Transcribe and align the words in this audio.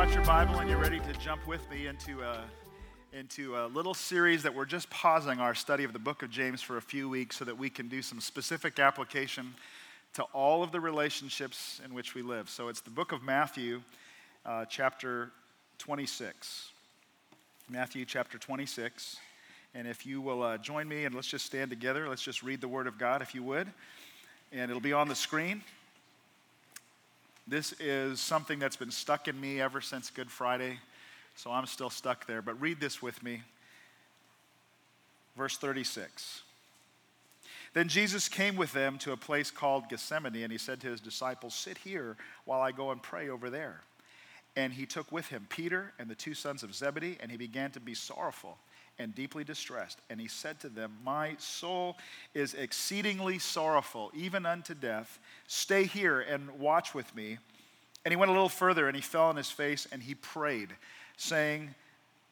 brought 0.00 0.14
your 0.14 0.24
Bible 0.24 0.54
and 0.60 0.70
you're 0.70 0.78
ready 0.78 0.98
to 0.98 1.12
jump 1.20 1.46
with 1.46 1.70
me 1.70 1.86
into 1.86 2.22
a, 2.22 2.42
into 3.12 3.54
a 3.58 3.66
little 3.66 3.92
series 3.92 4.42
that 4.42 4.54
we're 4.54 4.64
just 4.64 4.88
pausing 4.88 5.40
our 5.40 5.54
study 5.54 5.84
of 5.84 5.92
the 5.92 5.98
book 5.98 6.22
of 6.22 6.30
James 6.30 6.62
for 6.62 6.78
a 6.78 6.80
few 6.80 7.06
weeks 7.06 7.36
so 7.36 7.44
that 7.44 7.58
we 7.58 7.68
can 7.68 7.86
do 7.86 8.00
some 8.00 8.18
specific 8.18 8.78
application 8.78 9.52
to 10.14 10.22
all 10.32 10.62
of 10.62 10.72
the 10.72 10.80
relationships 10.80 11.82
in 11.84 11.92
which 11.92 12.14
we 12.14 12.22
live. 12.22 12.48
So 12.48 12.68
it's 12.68 12.80
the 12.80 12.88
book 12.88 13.12
of 13.12 13.22
Matthew, 13.22 13.82
uh, 14.46 14.64
chapter 14.64 15.32
26. 15.76 16.70
Matthew 17.68 18.06
chapter 18.06 18.38
26. 18.38 19.18
And 19.74 19.86
if 19.86 20.06
you 20.06 20.22
will 20.22 20.42
uh, 20.42 20.56
join 20.56 20.88
me 20.88 21.04
and 21.04 21.14
let's 21.14 21.28
just 21.28 21.44
stand 21.44 21.68
together, 21.68 22.08
let's 22.08 22.22
just 22.22 22.42
read 22.42 22.62
the 22.62 22.68
Word 22.68 22.86
of 22.86 22.96
God 22.96 23.20
if 23.20 23.34
you 23.34 23.42
would. 23.42 23.68
And 24.50 24.70
it'll 24.70 24.80
be 24.80 24.94
on 24.94 25.08
the 25.08 25.14
screen. 25.14 25.62
This 27.46 27.72
is 27.80 28.20
something 28.20 28.58
that's 28.58 28.76
been 28.76 28.90
stuck 28.90 29.28
in 29.28 29.40
me 29.40 29.60
ever 29.60 29.80
since 29.80 30.10
Good 30.10 30.30
Friday, 30.30 30.78
so 31.34 31.50
I'm 31.50 31.66
still 31.66 31.90
stuck 31.90 32.26
there. 32.26 32.42
But 32.42 32.60
read 32.60 32.80
this 32.80 33.02
with 33.02 33.22
me. 33.22 33.42
Verse 35.36 35.56
36. 35.56 36.42
Then 37.72 37.88
Jesus 37.88 38.28
came 38.28 38.56
with 38.56 38.72
them 38.72 38.98
to 38.98 39.12
a 39.12 39.16
place 39.16 39.50
called 39.50 39.88
Gethsemane, 39.88 40.42
and 40.42 40.52
he 40.52 40.58
said 40.58 40.80
to 40.80 40.88
his 40.88 41.00
disciples, 41.00 41.54
Sit 41.54 41.78
here 41.78 42.16
while 42.44 42.60
I 42.60 42.72
go 42.72 42.90
and 42.90 43.02
pray 43.02 43.28
over 43.28 43.48
there. 43.48 43.82
And 44.56 44.72
he 44.72 44.86
took 44.86 45.12
with 45.12 45.28
him 45.28 45.46
Peter 45.48 45.92
and 45.98 46.08
the 46.08 46.16
two 46.16 46.34
sons 46.34 46.62
of 46.62 46.74
Zebedee, 46.74 47.18
and 47.20 47.30
he 47.30 47.36
began 47.36 47.70
to 47.72 47.80
be 47.80 47.94
sorrowful 47.94 48.58
and 49.00 49.14
deeply 49.14 49.42
distressed. 49.42 49.98
And 50.10 50.20
he 50.20 50.28
said 50.28 50.60
to 50.60 50.68
them, 50.68 50.92
My 51.02 51.34
soul 51.38 51.96
is 52.34 52.54
exceedingly 52.54 53.38
sorrowful, 53.38 54.12
even 54.14 54.44
unto 54.44 54.74
death. 54.74 55.18
Stay 55.48 55.84
here 55.84 56.20
and 56.20 56.60
watch 56.60 56.94
with 56.94 57.12
me. 57.16 57.38
And 58.04 58.12
he 58.12 58.16
went 58.16 58.30
a 58.30 58.34
little 58.34 58.48
further 58.48 58.86
and 58.86 58.94
he 58.94 59.02
fell 59.02 59.24
on 59.24 59.36
his 59.36 59.50
face 59.50 59.88
and 59.90 60.02
he 60.02 60.14
prayed, 60.14 60.68
saying, 61.16 61.74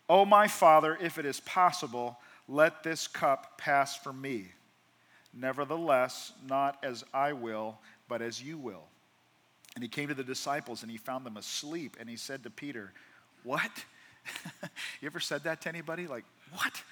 Oh, 0.09 0.25
my 0.25 0.47
Father, 0.47 0.97
if 1.01 1.19
it 1.19 1.27
is 1.27 1.41
possible, 1.41 2.19
let 2.49 2.83
this 2.83 3.09
cup 3.09 3.59
pass 3.59 3.97
from 3.97 4.21
me. 4.21 4.49
Nevertheless, 5.35 6.33
not 6.47 6.79
as 6.83 7.05
I 7.13 7.33
will, 7.33 7.79
but 8.09 8.23
as 8.23 8.43
you 8.43 8.59
will. 8.59 8.85
And 9.75 9.83
he 9.83 9.89
came 9.89 10.09
to 10.09 10.15
the 10.15 10.25
disciples 10.25 10.83
and 10.83 10.91
he 10.91 10.97
found 10.99 11.25
them 11.25 11.37
asleep. 11.37 11.97
And 12.01 12.09
he 12.09 12.17
said 12.17 12.43
to 12.45 12.51
Peter, 12.51 12.93
What? 13.43 13.71
you 15.01 15.07
ever 15.07 15.21
said 15.21 15.45
that 15.45 15.63
to 15.63 15.69
anybody? 15.69 16.07
Like, 16.07 16.25
what? 16.53 16.83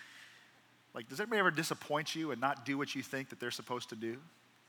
Like, 0.94 1.08
does 1.08 1.20
anybody 1.20 1.40
ever 1.40 1.50
disappoint 1.50 2.14
you 2.14 2.30
and 2.30 2.40
not 2.40 2.64
do 2.64 2.78
what 2.78 2.94
you 2.94 3.02
think 3.02 3.28
that 3.28 3.38
they're 3.38 3.50
supposed 3.50 3.90
to 3.90 3.96
do? 3.96 4.16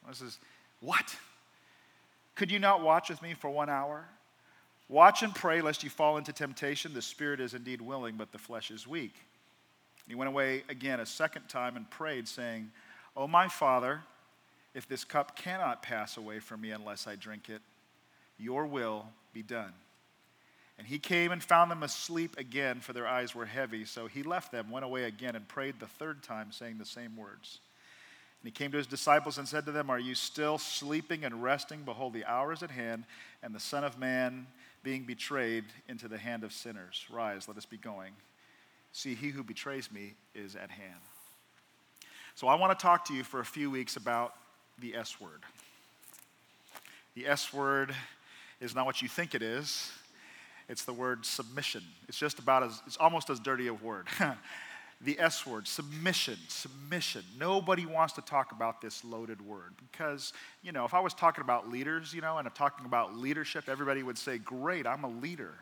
This 0.07 0.21
is, 0.21 0.39
what? 0.81 1.15
Could 2.35 2.51
you 2.51 2.59
not 2.59 2.81
watch 2.81 3.09
with 3.09 3.21
me 3.21 3.33
for 3.33 3.49
one 3.49 3.69
hour? 3.69 4.05
Watch 4.89 5.23
and 5.23 5.33
pray 5.33 5.61
lest 5.61 5.83
you 5.83 5.89
fall 5.89 6.17
into 6.17 6.31
temptation. 6.31 6.93
The 6.93 7.01
spirit 7.01 7.39
is 7.39 7.53
indeed 7.53 7.81
willing, 7.81 8.15
but 8.15 8.31
the 8.31 8.37
flesh 8.37 8.71
is 8.71 8.87
weak. 8.87 9.13
he 10.07 10.15
went 10.15 10.29
away 10.29 10.63
again 10.69 10.99
a 10.99 11.05
second 11.05 11.49
time 11.49 11.75
and 11.75 11.89
prayed, 11.89 12.27
saying, 12.27 12.71
Oh, 13.15 13.27
my 13.27 13.47
Father, 13.47 14.01
if 14.73 14.87
this 14.87 15.03
cup 15.03 15.35
cannot 15.35 15.81
pass 15.81 16.17
away 16.17 16.39
from 16.39 16.61
me 16.61 16.71
unless 16.71 17.07
I 17.07 17.15
drink 17.15 17.49
it, 17.49 17.61
your 18.37 18.65
will 18.67 19.07
be 19.33 19.41
done. 19.41 19.73
And 20.77 20.85
he 20.85 20.99
came 20.99 21.31
and 21.31 21.43
found 21.43 21.71
them 21.71 21.81
asleep 21.81 22.35
again, 22.37 22.79
for 22.79 22.93
their 22.93 23.07
eyes 23.07 23.33
were 23.33 23.45
heavy. 23.45 23.83
So 23.83 24.05
he 24.07 24.21
left 24.21 24.51
them, 24.51 24.69
went 24.69 24.85
away 24.85 25.05
again, 25.05 25.35
and 25.35 25.47
prayed 25.47 25.79
the 25.79 25.87
third 25.87 26.21
time, 26.21 26.51
saying 26.51 26.77
the 26.77 26.85
same 26.85 27.17
words. 27.17 27.59
And 28.41 28.47
he 28.47 28.51
came 28.51 28.71
to 28.71 28.77
his 28.77 28.85
disciples 28.85 29.39
and 29.39 29.47
said 29.47 29.65
to 29.65 29.71
them, 29.71 29.89
Are 29.89 29.99
you 29.99 30.13
still 30.13 30.59
sleeping 30.59 31.25
and 31.25 31.41
resting? 31.41 31.81
Behold, 31.83 32.13
the 32.13 32.25
hour 32.25 32.53
is 32.53 32.61
at 32.61 32.69
hand, 32.69 33.05
and 33.41 33.55
the 33.55 33.59
Son 33.59 33.83
of 33.83 33.97
Man 33.97 34.45
being 34.83 35.03
betrayed 35.03 35.65
into 35.89 36.07
the 36.07 36.17
hand 36.17 36.43
of 36.43 36.53
sinners. 36.53 37.05
Rise, 37.09 37.47
let 37.47 37.57
us 37.57 37.65
be 37.65 37.77
going. 37.77 38.13
See, 38.91 39.15
he 39.15 39.29
who 39.29 39.43
betrays 39.43 39.91
me 39.91 40.13
is 40.35 40.55
at 40.55 40.69
hand. 40.69 41.01
So 42.35 42.47
I 42.47 42.55
want 42.55 42.77
to 42.77 42.81
talk 42.81 43.03
to 43.05 43.15
you 43.15 43.23
for 43.23 43.39
a 43.39 43.45
few 43.45 43.71
weeks 43.71 43.95
about 43.95 44.35
the 44.79 44.95
S 44.95 45.19
word. 45.19 45.41
The 47.15 47.27
S 47.27 47.51
word 47.51 47.95
is 48.61 48.75
not 48.75 48.85
what 48.85 49.01
you 49.01 49.07
think 49.07 49.33
it 49.33 49.41
is. 49.41 49.91
It's 50.69 50.83
the 50.83 50.93
word 50.93 51.25
submission. 51.25 51.83
It's 52.07 52.17
just 52.17 52.39
about 52.39 52.63
as, 52.63 52.81
it's 52.85 52.97
almost 52.97 53.29
as 53.29 53.39
dirty 53.39 53.67
a 53.67 53.73
word. 53.73 54.07
the 55.01 55.19
S 55.19 55.45
word, 55.45 55.67
submission, 55.67 56.37
submission. 56.47 57.23
Nobody 57.39 57.85
wants 57.85 58.13
to 58.13 58.21
talk 58.21 58.51
about 58.51 58.81
this 58.81 59.05
loaded 59.05 59.41
word 59.41 59.75
because, 59.91 60.33
you 60.63 60.71
know, 60.71 60.85
if 60.85 60.93
I 60.93 60.99
was 60.99 61.13
talking 61.13 61.43
about 61.43 61.69
leaders, 61.69 62.13
you 62.13 62.21
know, 62.21 62.37
and 62.37 62.47
I'm 62.47 62.53
talking 62.53 62.85
about 62.85 63.15
leadership, 63.15 63.69
everybody 63.69 64.03
would 64.03 64.17
say, 64.17 64.37
Great, 64.37 64.87
I'm 64.87 65.03
a 65.03 65.09
leader. 65.09 65.53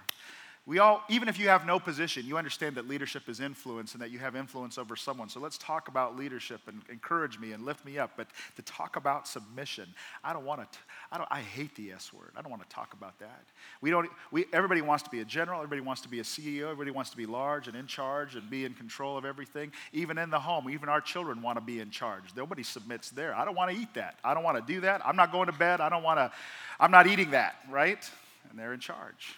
We 0.68 0.80
all, 0.80 1.04
even 1.10 1.30
if 1.30 1.38
you 1.38 1.48
have 1.50 1.68
no 1.68 1.80
position, 1.80 2.26
you 2.26 2.40
understand 2.40 2.76
that 2.78 2.88
leadership 2.88 3.30
is 3.30 3.40
influence 3.40 3.94
and 3.94 4.02
that 4.02 4.10
you 4.10 4.18
have 4.18 4.36
influence 4.36 4.80
over 4.80 4.96
someone. 4.96 5.30
So 5.30 5.40
let's 5.40 5.60
talk 5.60 5.90
about 5.90 6.18
leadership 6.18 6.62
and 6.68 6.82
encourage 6.90 7.38
me 7.38 7.52
and 7.52 7.64
lift 7.64 7.86
me 7.86 8.00
up. 8.00 8.14
But 8.18 8.28
to 8.56 8.64
talk 8.64 8.96
about 8.96 9.28
submission, 9.28 9.88
I 10.24 10.34
don't 10.34 10.44
want 10.44 10.62
to. 10.62 10.80
I 11.12 11.20
don't. 11.20 11.28
I 11.30 11.42
hate 11.42 11.76
the 11.76 11.92
S 11.92 12.12
word. 12.12 12.32
I 12.36 12.42
don't 12.42 12.50
want 12.50 12.68
to 12.68 12.76
talk 12.76 12.94
about 12.94 13.20
that. 13.20 13.44
We 13.80 13.92
don't. 13.92 14.10
We 14.32 14.46
everybody 14.54 14.82
wants 14.82 15.04
to 15.04 15.12
be 15.12 15.20
a 15.20 15.26
general. 15.26 15.60
Everybody 15.60 15.82
wants 15.82 16.02
to 16.02 16.10
be 16.10 16.20
a 16.20 16.24
CEO. 16.24 16.64
Everybody 16.64 16.90
wants 16.90 17.12
to 17.12 17.18
be 17.18 17.28
large 17.28 17.68
and 17.68 17.78
in 17.78 17.86
charge 17.86 18.36
and 18.36 18.50
be 18.50 18.66
in 18.66 18.74
control 18.74 19.20
of 19.20 19.26
everything. 19.26 19.72
Even 19.94 20.18
in 20.18 20.32
the 20.32 20.40
home, 20.40 20.68
even 20.72 20.90
our 20.90 21.02
children 21.02 21.44
want 21.44 21.60
to 21.60 21.64
be 21.64 21.80
in 21.80 21.92
charge. 21.92 22.24
Nobody 22.36 22.64
submits 22.64 23.12
there. 23.12 23.36
I 23.36 23.46
don't 23.46 23.56
want 23.56 23.70
to 23.70 23.78
eat 23.78 23.94
that. 23.94 24.18
I 24.24 24.34
don't 24.34 24.44
want 24.44 24.58
to 24.66 24.74
do 24.74 24.82
that. 24.82 25.06
I'm 25.06 25.16
not 25.16 25.32
going 25.32 25.46
to 25.46 25.54
bed. 25.54 25.80
I 25.80 25.90
don't 25.90 26.04
want 26.04 26.18
to. 26.18 26.32
I'm 26.80 26.90
not 26.90 27.06
eating 27.06 27.32
that. 27.32 27.56
Right? 27.70 28.04
And 28.50 28.58
they're 28.58 28.74
in 28.74 28.80
charge. 28.80 29.36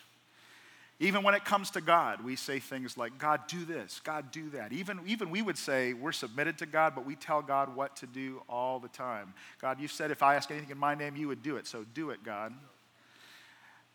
Even 1.00 1.22
when 1.22 1.36
it 1.36 1.46
comes 1.46 1.70
to 1.72 1.82
God, 1.82 2.24
we 2.24 2.36
say 2.36 2.60
things 2.60 2.98
like, 2.98 3.20
God, 3.20 3.42
do 3.48 3.66
this, 3.66 4.02
God, 4.04 4.32
do 4.32 4.50
that. 4.50 4.74
Even, 4.74 5.00
even 5.06 5.30
we 5.30 5.44
would 5.44 5.58
say 5.58 5.94
we're 5.94 6.12
submitted 6.12 6.58
to 6.58 6.66
God, 6.66 6.96
but 6.96 7.06
we 7.06 7.16
tell 7.16 7.44
God 7.44 7.76
what 7.76 7.96
to 7.98 8.08
do 8.08 8.42
all 8.50 8.80
the 8.80 8.88
time. 8.88 9.36
God, 9.62 9.80
you 9.80 9.88
said 9.88 10.10
if 10.10 10.24
I 10.24 10.36
ask 10.36 10.50
anything 10.50 10.72
in 10.72 10.78
my 10.78 10.96
name, 10.96 11.16
you 11.16 11.28
would 11.28 11.44
do 11.44 11.58
it, 11.58 11.68
so 11.68 11.86
do 11.94 12.10
it, 12.10 12.24
God. 12.24 12.52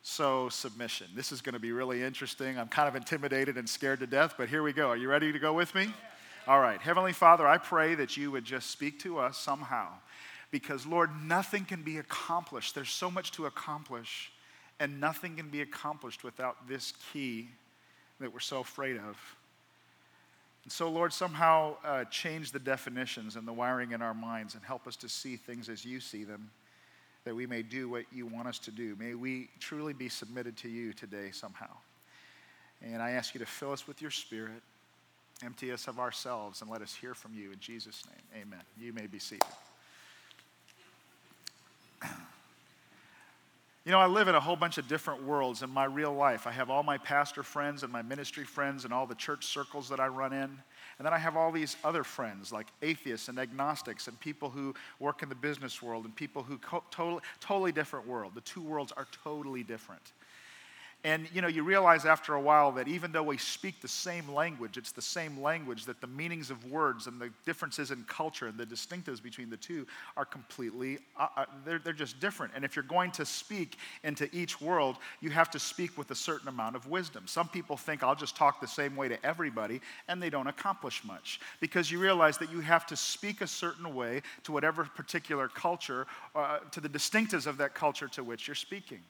So, 0.04 0.48
submission. 0.48 1.08
This 1.14 1.30
is 1.30 1.40
going 1.40 1.52
to 1.52 1.60
be 1.60 1.70
really 1.70 2.02
interesting. 2.02 2.58
I'm 2.58 2.66
kind 2.66 2.88
of 2.88 2.96
intimidated 2.96 3.56
and 3.56 3.68
scared 3.68 4.00
to 4.00 4.06
death, 4.06 4.34
but 4.36 4.48
here 4.48 4.62
we 4.62 4.72
go. 4.72 4.88
Are 4.88 4.96
you 4.96 5.08
ready 5.08 5.32
to 5.32 5.38
go 5.38 5.52
with 5.52 5.74
me? 5.76 5.92
All 6.48 6.58
right. 6.58 6.80
Heavenly 6.80 7.12
Father, 7.12 7.46
I 7.46 7.58
pray 7.58 7.94
that 7.94 8.16
you 8.16 8.32
would 8.32 8.44
just 8.44 8.70
speak 8.70 8.98
to 9.00 9.18
us 9.18 9.38
somehow 9.38 9.88
because, 10.50 10.86
Lord, 10.86 11.10
nothing 11.22 11.64
can 11.64 11.82
be 11.82 11.98
accomplished. 11.98 12.74
There's 12.74 12.90
so 12.90 13.12
much 13.12 13.30
to 13.32 13.46
accomplish 13.46 14.31
and 14.82 15.00
nothing 15.00 15.36
can 15.36 15.48
be 15.48 15.60
accomplished 15.60 16.24
without 16.24 16.66
this 16.66 16.92
key 17.12 17.48
that 18.18 18.32
we're 18.32 18.40
so 18.40 18.58
afraid 18.58 18.96
of. 18.96 19.16
And 20.64 20.72
so, 20.72 20.90
Lord, 20.90 21.12
somehow 21.12 21.76
uh, 21.84 22.04
change 22.06 22.50
the 22.50 22.58
definitions 22.58 23.36
and 23.36 23.46
the 23.46 23.52
wiring 23.52 23.92
in 23.92 24.02
our 24.02 24.12
minds 24.12 24.54
and 24.54 24.64
help 24.64 24.88
us 24.88 24.96
to 24.96 25.08
see 25.08 25.36
things 25.36 25.68
as 25.68 25.84
you 25.84 26.00
see 26.00 26.24
them, 26.24 26.50
that 27.24 27.32
we 27.32 27.46
may 27.46 27.62
do 27.62 27.88
what 27.88 28.06
you 28.12 28.26
want 28.26 28.48
us 28.48 28.58
to 28.58 28.72
do. 28.72 28.96
May 28.98 29.14
we 29.14 29.50
truly 29.60 29.92
be 29.92 30.08
submitted 30.08 30.56
to 30.58 30.68
you 30.68 30.92
today 30.92 31.30
somehow. 31.30 31.70
And 32.82 33.00
I 33.00 33.12
ask 33.12 33.34
you 33.34 33.38
to 33.38 33.46
fill 33.46 33.70
us 33.70 33.86
with 33.86 34.02
your 34.02 34.10
spirit, 34.10 34.62
empty 35.44 35.70
us 35.70 35.86
of 35.86 36.00
ourselves, 36.00 36.60
and 36.60 36.68
let 36.68 36.82
us 36.82 36.92
hear 36.92 37.14
from 37.14 37.34
you. 37.34 37.52
In 37.52 37.60
Jesus' 37.60 38.02
name, 38.06 38.42
amen. 38.48 38.62
You 38.80 38.92
may 38.92 39.06
be 39.06 39.20
seated. 39.20 39.46
You 43.84 43.90
know, 43.90 43.98
I 43.98 44.06
live 44.06 44.28
in 44.28 44.36
a 44.36 44.40
whole 44.40 44.54
bunch 44.54 44.78
of 44.78 44.86
different 44.86 45.24
worlds 45.24 45.62
in 45.62 45.70
my 45.70 45.86
real 45.86 46.14
life. 46.14 46.46
I 46.46 46.52
have 46.52 46.70
all 46.70 46.84
my 46.84 46.98
pastor 46.98 47.42
friends 47.42 47.82
and 47.82 47.92
my 47.92 48.02
ministry 48.02 48.44
friends 48.44 48.84
and 48.84 48.94
all 48.94 49.06
the 49.06 49.16
church 49.16 49.44
circles 49.44 49.88
that 49.88 49.98
I 49.98 50.06
run 50.06 50.32
in. 50.32 50.56
And 50.98 51.06
then 51.06 51.12
I 51.12 51.18
have 51.18 51.36
all 51.36 51.50
these 51.50 51.74
other 51.82 52.04
friends 52.04 52.52
like 52.52 52.68
atheists 52.80 53.28
and 53.28 53.40
agnostics 53.40 54.06
and 54.06 54.18
people 54.20 54.50
who 54.50 54.72
work 55.00 55.24
in 55.24 55.28
the 55.28 55.34
business 55.34 55.82
world 55.82 56.04
and 56.04 56.14
people 56.14 56.44
who 56.44 56.58
co- 56.58 56.84
totally, 56.92 57.22
totally 57.40 57.72
different 57.72 58.06
world. 58.06 58.36
The 58.36 58.40
two 58.42 58.62
worlds 58.62 58.92
are 58.96 59.08
totally 59.24 59.64
different. 59.64 60.12
And 61.04 61.28
you 61.34 61.42
know, 61.42 61.48
you 61.48 61.64
realize 61.64 62.04
after 62.04 62.34
a 62.34 62.40
while 62.40 62.70
that 62.72 62.86
even 62.86 63.10
though 63.10 63.24
we 63.24 63.36
speak 63.36 63.80
the 63.80 63.88
same 63.88 64.32
language, 64.32 64.76
it's 64.76 64.92
the 64.92 65.02
same 65.02 65.40
language, 65.42 65.84
that 65.86 66.00
the 66.00 66.06
meanings 66.06 66.48
of 66.48 66.70
words 66.70 67.08
and 67.08 67.20
the 67.20 67.30
differences 67.44 67.90
in 67.90 68.04
culture 68.04 68.46
and 68.46 68.56
the 68.56 68.64
distinctives 68.64 69.20
between 69.20 69.50
the 69.50 69.56
two 69.56 69.84
are 70.16 70.24
completely, 70.24 70.98
uh, 71.18 71.26
uh, 71.36 71.44
they're, 71.64 71.80
they're 71.80 71.92
just 71.92 72.20
different. 72.20 72.52
And 72.54 72.64
if 72.64 72.76
you're 72.76 72.84
going 72.84 73.10
to 73.12 73.26
speak 73.26 73.78
into 74.04 74.28
each 74.32 74.60
world, 74.60 74.96
you 75.20 75.30
have 75.30 75.50
to 75.50 75.58
speak 75.58 75.98
with 75.98 76.12
a 76.12 76.14
certain 76.14 76.46
amount 76.46 76.76
of 76.76 76.86
wisdom. 76.88 77.24
Some 77.26 77.48
people 77.48 77.76
think 77.76 78.04
I'll 78.04 78.14
just 78.14 78.36
talk 78.36 78.60
the 78.60 78.68
same 78.68 78.94
way 78.94 79.08
to 79.08 79.26
everybody, 79.26 79.80
and 80.06 80.22
they 80.22 80.30
don't 80.30 80.46
accomplish 80.46 81.02
much 81.02 81.40
because 81.58 81.90
you 81.90 81.98
realize 81.98 82.38
that 82.38 82.52
you 82.52 82.60
have 82.60 82.86
to 82.86 82.96
speak 82.96 83.40
a 83.40 83.48
certain 83.48 83.92
way 83.92 84.22
to 84.44 84.52
whatever 84.52 84.84
particular 84.84 85.48
culture, 85.48 86.06
uh, 86.36 86.58
to 86.70 86.80
the 86.80 86.88
distinctives 86.88 87.48
of 87.48 87.56
that 87.56 87.74
culture 87.74 88.06
to 88.06 88.22
which 88.22 88.46
you're 88.46 88.54
speaking. 88.54 89.00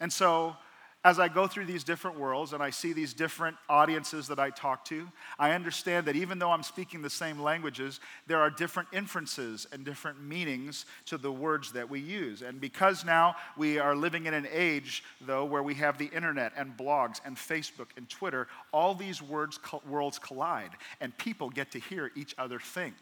And 0.00 0.12
so, 0.12 0.56
as 1.02 1.18
I 1.18 1.28
go 1.28 1.46
through 1.46 1.64
these 1.64 1.82
different 1.82 2.18
worlds 2.18 2.52
and 2.52 2.62
I 2.62 2.68
see 2.68 2.92
these 2.92 3.14
different 3.14 3.56
audiences 3.70 4.28
that 4.28 4.38
I 4.38 4.50
talk 4.50 4.84
to, 4.86 5.08
I 5.38 5.52
understand 5.52 6.06
that 6.06 6.16
even 6.16 6.38
though 6.38 6.50
I'm 6.50 6.62
speaking 6.62 7.00
the 7.00 7.08
same 7.08 7.40
languages, 7.40 8.00
there 8.26 8.38
are 8.38 8.50
different 8.50 8.90
inferences 8.92 9.66
and 9.72 9.82
different 9.82 10.22
meanings 10.22 10.84
to 11.06 11.16
the 11.16 11.32
words 11.32 11.72
that 11.72 11.88
we 11.88 12.00
use. 12.00 12.42
And 12.42 12.60
because 12.60 13.02
now 13.02 13.36
we 13.56 13.78
are 13.78 13.96
living 13.96 14.26
in 14.26 14.34
an 14.34 14.46
age, 14.52 15.02
though, 15.22 15.46
where 15.46 15.62
we 15.62 15.74
have 15.76 15.96
the 15.96 16.10
internet 16.14 16.52
and 16.54 16.76
blogs 16.76 17.20
and 17.24 17.34
Facebook 17.34 17.88
and 17.96 18.06
Twitter, 18.10 18.46
all 18.70 18.94
these 18.94 19.22
words, 19.22 19.58
worlds 19.88 20.18
collide, 20.18 20.72
and 21.00 21.16
people 21.16 21.48
get 21.48 21.70
to 21.70 21.78
hear 21.78 22.10
each 22.14 22.34
other 22.36 22.60
think. 22.60 22.94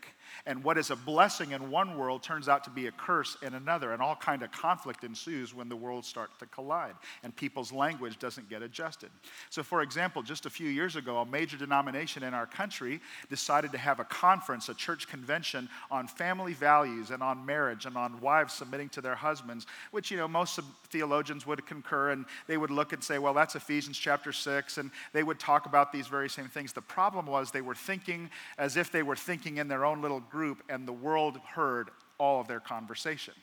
And 0.46 0.62
what 0.64 0.78
is 0.78 0.90
a 0.90 0.96
blessing 0.96 1.52
in 1.52 1.70
one 1.70 1.96
world 1.96 2.22
turns 2.22 2.48
out 2.48 2.64
to 2.64 2.70
be 2.70 2.86
a 2.86 2.92
curse 2.92 3.36
in 3.42 3.54
another, 3.54 3.92
and 3.92 4.02
all 4.02 4.16
kind 4.16 4.42
of 4.42 4.50
conflict 4.52 5.04
ensues 5.04 5.54
when 5.54 5.68
the 5.68 5.76
worlds 5.76 6.08
start 6.08 6.30
to 6.38 6.46
collide 6.46 6.94
and 7.22 7.34
people's 7.34 7.72
language 7.72 8.18
doesn't 8.18 8.48
get 8.48 8.62
adjusted. 8.62 9.10
So, 9.50 9.62
for 9.62 9.82
example, 9.82 10.22
just 10.22 10.46
a 10.46 10.50
few 10.50 10.68
years 10.68 10.96
ago, 10.96 11.18
a 11.18 11.26
major 11.26 11.56
denomination 11.56 12.22
in 12.22 12.34
our 12.34 12.46
country 12.46 13.00
decided 13.30 13.72
to 13.72 13.78
have 13.78 14.00
a 14.00 14.04
conference, 14.04 14.68
a 14.68 14.74
church 14.74 15.08
convention 15.08 15.68
on 15.90 16.06
family 16.06 16.52
values 16.52 17.10
and 17.10 17.22
on 17.22 17.44
marriage 17.44 17.86
and 17.86 17.96
on 17.96 18.20
wives 18.20 18.54
submitting 18.54 18.88
to 18.90 19.00
their 19.00 19.14
husbands, 19.14 19.66
which, 19.90 20.10
you 20.10 20.16
know, 20.16 20.28
most 20.28 20.58
theologians 20.90 21.46
would 21.46 21.64
concur 21.66 22.10
and 22.10 22.24
they 22.46 22.56
would 22.56 22.70
look 22.70 22.92
and 22.92 23.02
say, 23.02 23.18
well, 23.18 23.34
that's 23.34 23.54
Ephesians 23.54 23.98
chapter 23.98 24.32
6, 24.32 24.78
and 24.78 24.90
they 25.12 25.22
would 25.22 25.38
talk 25.38 25.66
about 25.66 25.92
these 25.92 26.06
very 26.06 26.28
same 26.28 26.48
things. 26.48 26.72
The 26.72 26.80
problem 26.80 27.26
was 27.26 27.50
they 27.50 27.60
were 27.60 27.74
thinking 27.74 28.30
as 28.56 28.76
if 28.76 28.90
they 28.90 29.02
were 29.02 29.16
thinking 29.16 29.58
in 29.58 29.68
their 29.68 29.84
own 29.84 30.02
little 30.02 30.17
group, 30.20 30.62
and 30.68 30.86
the 30.86 30.92
world 30.92 31.38
heard 31.54 31.90
all 32.18 32.40
of 32.40 32.48
their 32.48 32.60
conversation. 32.60 33.34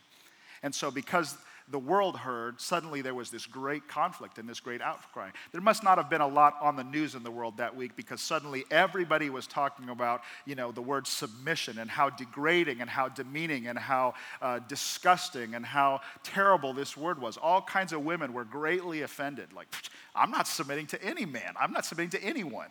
And 0.64 0.74
so, 0.74 0.92
because 0.92 1.38
the 1.70 1.80
world 1.80 2.16
heard, 2.16 2.62
suddenly 2.62 3.02
there 3.02 3.16
was 3.16 3.32
this 3.32 3.48
great 3.48 3.88
conflict 3.88 4.38
and 4.38 4.48
this 4.48 4.60
great 4.60 4.82
outcry. 4.82 5.32
There 5.52 5.62
must 5.62 5.84
not 5.84 5.98
have 5.98 6.12
been 6.12 6.22
a 6.22 6.28
lot 6.28 6.58
on 6.62 6.76
the 6.76 6.84
news 6.84 7.16
in 7.16 7.24
the 7.24 7.32
world 7.32 7.58
that 7.58 7.76
week 7.76 7.96
because 7.96 8.22
suddenly 8.22 8.66
everybody 8.70 9.32
was 9.32 9.48
talking 9.48 9.90
about, 9.90 10.22
you 10.46 10.54
know, 10.54 10.72
the 10.72 10.82
word 10.82 11.08
submission 11.08 11.80
and 11.80 11.90
how 11.90 12.12
degrading 12.12 12.82
and 12.82 12.90
how 12.90 13.10
demeaning 13.10 13.68
and 13.68 13.80
how 13.80 14.14
uh, 14.44 14.60
disgusting 14.68 15.56
and 15.56 15.66
how 15.66 16.02
terrible 16.24 16.72
this 16.72 16.96
word 16.96 17.20
was. 17.20 17.36
All 17.36 17.64
kinds 17.64 17.94
of 17.94 18.06
women 18.06 18.32
were 18.32 18.46
greatly 18.46 19.02
offended. 19.02 19.52
Like, 19.52 19.68
I'm 20.14 20.30
not 20.30 20.48
submitting 20.48 20.86
to 20.88 21.04
any 21.04 21.26
man. 21.26 21.56
I'm 21.60 21.72
not 21.72 21.86
submitting 21.86 22.12
to 22.20 22.24
anyone. 22.24 22.70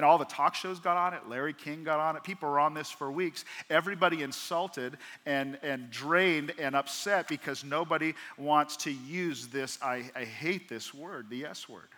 And 0.00 0.04
all 0.06 0.16
the 0.16 0.24
talk 0.24 0.54
shows 0.54 0.80
got 0.80 0.96
on 0.96 1.12
it. 1.12 1.28
Larry 1.28 1.52
King 1.52 1.84
got 1.84 2.00
on 2.00 2.16
it. 2.16 2.22
People 2.22 2.48
were 2.48 2.58
on 2.58 2.72
this 2.72 2.90
for 2.90 3.12
weeks. 3.12 3.44
Everybody 3.68 4.22
insulted 4.22 4.96
and, 5.26 5.58
and 5.62 5.90
drained 5.90 6.54
and 6.58 6.74
upset 6.74 7.28
because 7.28 7.64
nobody 7.64 8.14
wants 8.38 8.78
to 8.78 8.90
use 8.90 9.48
this. 9.48 9.78
I, 9.82 10.10
I 10.16 10.24
hate 10.24 10.70
this 10.70 10.94
word, 10.94 11.28
the 11.28 11.44
S 11.44 11.68
word. 11.68 11.90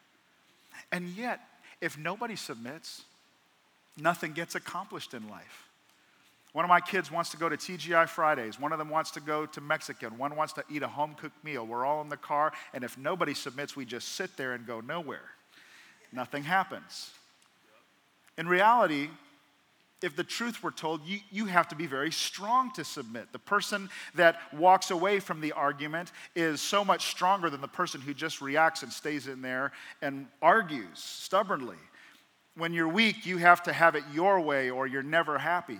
And 0.90 1.10
yet, 1.10 1.42
if 1.80 1.96
nobody 1.96 2.34
submits, 2.34 3.02
nothing 3.96 4.32
gets 4.32 4.56
accomplished 4.56 5.14
in 5.14 5.28
life. 5.28 5.68
One 6.54 6.64
of 6.64 6.70
my 6.70 6.80
kids 6.80 7.08
wants 7.08 7.30
to 7.30 7.36
go 7.36 7.48
to 7.48 7.56
TGI 7.56 8.08
Fridays. 8.08 8.58
One 8.58 8.72
of 8.72 8.80
them 8.80 8.90
wants 8.90 9.12
to 9.12 9.20
go 9.20 9.46
to 9.46 9.60
Mexican. 9.60 10.18
One 10.18 10.34
wants 10.34 10.54
to 10.54 10.64
eat 10.68 10.82
a 10.82 10.88
home 10.88 11.14
cooked 11.14 11.44
meal. 11.44 11.64
We're 11.64 11.86
all 11.86 12.02
in 12.02 12.08
the 12.08 12.16
car, 12.16 12.52
and 12.74 12.82
if 12.82 12.98
nobody 12.98 13.32
submits, 13.32 13.76
we 13.76 13.84
just 13.84 14.16
sit 14.16 14.36
there 14.36 14.54
and 14.54 14.66
go 14.66 14.80
nowhere. 14.80 15.30
Nothing 16.12 16.42
happens. 16.42 17.12
In 18.38 18.48
reality, 18.48 19.08
if 20.02 20.16
the 20.16 20.24
truth 20.24 20.62
were 20.62 20.70
told, 20.70 21.04
you, 21.04 21.20
you 21.30 21.46
have 21.46 21.68
to 21.68 21.76
be 21.76 21.86
very 21.86 22.10
strong 22.10 22.72
to 22.72 22.84
submit. 22.84 23.32
The 23.32 23.38
person 23.38 23.88
that 24.14 24.36
walks 24.52 24.90
away 24.90 25.20
from 25.20 25.40
the 25.40 25.52
argument 25.52 26.12
is 26.34 26.60
so 26.60 26.84
much 26.84 27.06
stronger 27.06 27.50
than 27.50 27.60
the 27.60 27.68
person 27.68 28.00
who 28.00 28.14
just 28.14 28.40
reacts 28.40 28.82
and 28.82 28.92
stays 28.92 29.28
in 29.28 29.42
there 29.42 29.72
and 30.00 30.26
argues 30.40 30.98
stubbornly. 30.98 31.76
When 32.56 32.72
you're 32.72 32.88
weak, 32.88 33.24
you 33.24 33.38
have 33.38 33.62
to 33.64 33.72
have 33.72 33.94
it 33.94 34.04
your 34.12 34.40
way 34.40 34.70
or 34.70 34.86
you're 34.86 35.02
never 35.02 35.38
happy 35.38 35.78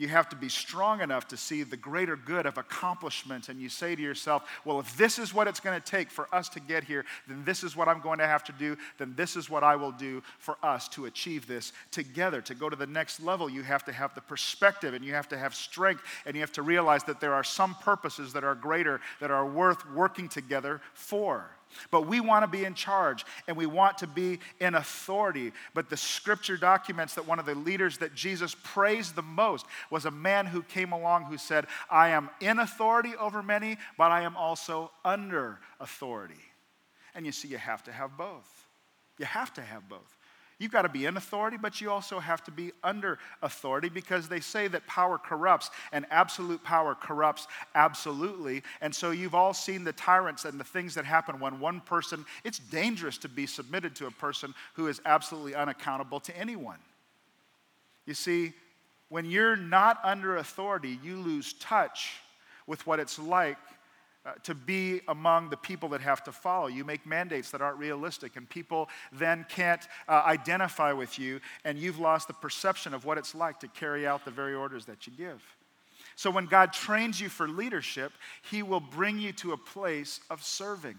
you 0.00 0.08
have 0.08 0.30
to 0.30 0.36
be 0.36 0.48
strong 0.48 1.02
enough 1.02 1.28
to 1.28 1.36
see 1.36 1.62
the 1.62 1.76
greater 1.76 2.16
good 2.16 2.46
of 2.46 2.56
accomplishment. 2.56 3.50
And 3.50 3.60
you 3.60 3.68
say 3.68 3.94
to 3.94 4.00
yourself, 4.00 4.48
well, 4.64 4.80
if 4.80 4.96
this 4.96 5.18
is 5.18 5.34
what 5.34 5.46
it's 5.46 5.60
going 5.60 5.78
to 5.78 5.86
take 5.86 6.10
for 6.10 6.26
us 6.34 6.48
to 6.50 6.60
get 6.60 6.84
here, 6.84 7.04
then 7.28 7.44
this 7.44 7.62
is 7.62 7.76
what 7.76 7.86
I'm 7.86 8.00
going 8.00 8.18
to 8.18 8.26
have 8.26 8.42
to 8.44 8.52
do. 8.52 8.78
Then 8.96 9.12
this 9.14 9.36
is 9.36 9.50
what 9.50 9.62
I 9.62 9.76
will 9.76 9.92
do 9.92 10.22
for 10.38 10.56
us 10.62 10.88
to 10.88 11.04
achieve 11.04 11.46
this 11.46 11.74
together. 11.90 12.40
To 12.40 12.54
go 12.54 12.70
to 12.70 12.76
the 12.76 12.86
next 12.86 13.20
level, 13.20 13.50
you 13.50 13.62
have 13.62 13.84
to 13.84 13.92
have 13.92 14.14
the 14.14 14.22
perspective 14.22 14.94
and 14.94 15.04
you 15.04 15.12
have 15.12 15.28
to 15.28 15.38
have 15.38 15.54
strength 15.54 16.02
and 16.24 16.34
you 16.34 16.40
have 16.40 16.52
to 16.52 16.62
realize 16.62 17.04
that 17.04 17.20
there 17.20 17.34
are 17.34 17.44
some 17.44 17.74
purposes 17.74 18.32
that 18.32 18.42
are 18.42 18.54
greater, 18.54 19.02
that 19.20 19.30
are 19.30 19.44
worth 19.44 19.86
working 19.90 20.30
together 20.30 20.80
for. 20.94 21.50
But 21.90 22.06
we 22.06 22.20
want 22.20 22.44
to 22.44 22.48
be 22.48 22.64
in 22.64 22.74
charge 22.74 23.24
and 23.46 23.56
we 23.56 23.66
want 23.66 23.98
to 23.98 24.06
be 24.06 24.38
in 24.60 24.74
authority. 24.74 25.52
But 25.74 25.90
the 25.90 25.96
scripture 25.96 26.56
documents 26.56 27.14
that 27.14 27.26
one 27.26 27.38
of 27.38 27.46
the 27.46 27.54
leaders 27.54 27.98
that 27.98 28.14
Jesus 28.14 28.56
praised 28.62 29.14
the 29.14 29.22
most 29.22 29.66
was 29.90 30.04
a 30.04 30.10
man 30.10 30.46
who 30.46 30.62
came 30.62 30.92
along 30.92 31.24
who 31.24 31.38
said, 31.38 31.66
I 31.90 32.10
am 32.10 32.30
in 32.40 32.58
authority 32.58 33.14
over 33.18 33.42
many, 33.42 33.78
but 33.96 34.10
I 34.10 34.22
am 34.22 34.36
also 34.36 34.90
under 35.04 35.58
authority. 35.80 36.34
And 37.14 37.26
you 37.26 37.32
see, 37.32 37.48
you 37.48 37.58
have 37.58 37.82
to 37.84 37.92
have 37.92 38.16
both. 38.16 38.66
You 39.18 39.26
have 39.26 39.52
to 39.54 39.62
have 39.62 39.88
both. 39.88 40.16
You've 40.60 40.70
got 40.70 40.82
to 40.82 40.90
be 40.90 41.06
in 41.06 41.16
authority, 41.16 41.56
but 41.56 41.80
you 41.80 41.90
also 41.90 42.18
have 42.18 42.44
to 42.44 42.50
be 42.50 42.72
under 42.84 43.18
authority 43.40 43.88
because 43.88 44.28
they 44.28 44.40
say 44.40 44.68
that 44.68 44.86
power 44.86 45.16
corrupts 45.16 45.70
and 45.90 46.04
absolute 46.10 46.62
power 46.62 46.94
corrupts 46.94 47.46
absolutely. 47.74 48.62
And 48.82 48.94
so 48.94 49.10
you've 49.10 49.34
all 49.34 49.54
seen 49.54 49.84
the 49.84 49.94
tyrants 49.94 50.44
and 50.44 50.60
the 50.60 50.64
things 50.64 50.94
that 50.96 51.06
happen 51.06 51.40
when 51.40 51.60
one 51.60 51.80
person, 51.80 52.26
it's 52.44 52.58
dangerous 52.58 53.16
to 53.18 53.28
be 53.28 53.46
submitted 53.46 53.96
to 53.96 54.06
a 54.06 54.10
person 54.10 54.54
who 54.74 54.88
is 54.88 55.00
absolutely 55.06 55.54
unaccountable 55.54 56.20
to 56.20 56.36
anyone. 56.36 56.78
You 58.04 58.12
see, 58.12 58.52
when 59.08 59.24
you're 59.24 59.56
not 59.56 59.98
under 60.04 60.36
authority, 60.36 60.98
you 61.02 61.16
lose 61.16 61.54
touch 61.54 62.18
with 62.66 62.86
what 62.86 63.00
it's 63.00 63.18
like 63.18 63.56
uh, 64.26 64.32
to 64.42 64.54
be 64.54 65.00
among 65.08 65.48
the 65.48 65.56
people 65.56 65.88
that 65.88 66.02
have 66.02 66.22
to 66.24 66.32
follow. 66.32 66.66
You 66.66 66.84
make 66.84 67.06
mandates 67.06 67.50
that 67.52 67.62
aren't 67.62 67.78
realistic, 67.78 68.36
and 68.36 68.48
people 68.48 68.90
then 69.12 69.46
can't 69.48 69.86
uh, 70.08 70.22
identify 70.26 70.92
with 70.92 71.18
you, 71.18 71.40
and 71.64 71.78
you've 71.78 71.98
lost 71.98 72.28
the 72.28 72.34
perception 72.34 72.92
of 72.92 73.06
what 73.06 73.16
it's 73.16 73.34
like 73.34 73.60
to 73.60 73.68
carry 73.68 74.06
out 74.06 74.24
the 74.24 74.30
very 74.30 74.54
orders 74.54 74.84
that 74.86 75.06
you 75.06 75.12
give. 75.16 75.42
So, 76.16 76.30
when 76.30 76.44
God 76.44 76.74
trains 76.74 77.18
you 77.18 77.30
for 77.30 77.48
leadership, 77.48 78.12
He 78.50 78.62
will 78.62 78.80
bring 78.80 79.18
you 79.18 79.32
to 79.34 79.52
a 79.52 79.56
place 79.56 80.20
of 80.28 80.42
serving. 80.42 80.98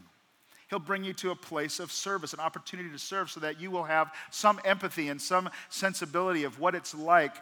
He'll 0.72 0.80
bring 0.80 1.04
you 1.04 1.14
to 1.16 1.32
a 1.32 1.36
place 1.36 1.82
of 1.82 1.92
service, 1.92 2.34
an 2.34 2.40
opportunity 2.40 2.90
to 2.90 2.98
serve, 2.98 3.30
so 3.30 3.42
that 3.42 3.60
you 3.60 3.70
will 3.70 3.84
have 3.84 4.10
some 4.32 4.60
empathy 4.64 5.10
and 5.10 5.22
some 5.22 5.50
sensibility 5.70 6.46
of 6.46 6.60
what 6.60 6.76
it's 6.76 6.96
like 6.96 7.36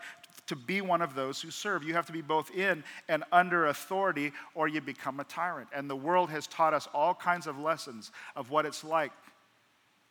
to 0.47 0.55
be 0.55 0.81
one 0.81 1.01
of 1.01 1.15
those 1.15 1.41
who 1.41 1.51
serve. 1.51 1.83
You 1.83 1.93
have 1.93 2.05
to 2.07 2.11
be 2.11 2.21
both 2.21 2.51
in 2.51 2.83
and 3.07 3.23
under 3.31 3.67
authority, 3.67 4.31
or 4.55 4.67
you 4.67 4.81
become 4.81 5.19
a 5.19 5.23
tyrant. 5.23 5.69
And 5.73 5.89
the 5.89 5.95
world 5.95 6.29
has 6.29 6.47
taught 6.47 6.73
us 6.73 6.87
all 6.93 7.13
kinds 7.13 7.47
of 7.47 7.57
lessons 7.59 8.11
of 8.35 8.49
what 8.49 8.65
it's 8.65 8.83
like 8.83 9.11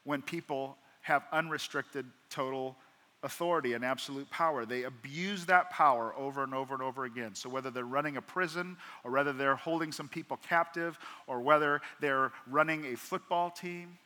when 0.05 0.23
people 0.23 0.77
have 1.03 1.25
unrestricted 1.33 2.07
total 2.31 2.77
authority 3.23 3.73
and 3.73 3.85
absolute 3.85 4.29
power. 4.31 4.65
They 4.65 4.85
abuse 4.85 5.47
that 5.47 5.71
power 5.71 6.15
over 6.17 6.45
and 6.45 6.55
over 6.55 6.75
and 6.75 6.83
over 6.83 7.05
again. 7.05 7.35
So, 7.35 7.49
whether 7.49 7.71
they're 7.71 7.85
running 7.85 8.17
a 8.17 8.23
prison, 8.23 8.77
or 9.05 9.11
whether 9.11 9.33
they're 9.33 9.57
holding 9.57 9.93
some 9.93 10.09
people 10.09 10.39
captive, 10.49 10.99
or 11.27 11.41
whether 11.41 11.81
they're 12.01 12.33
running 12.47 12.87
a 12.87 12.97
football 12.97 13.51
team, 13.51 13.99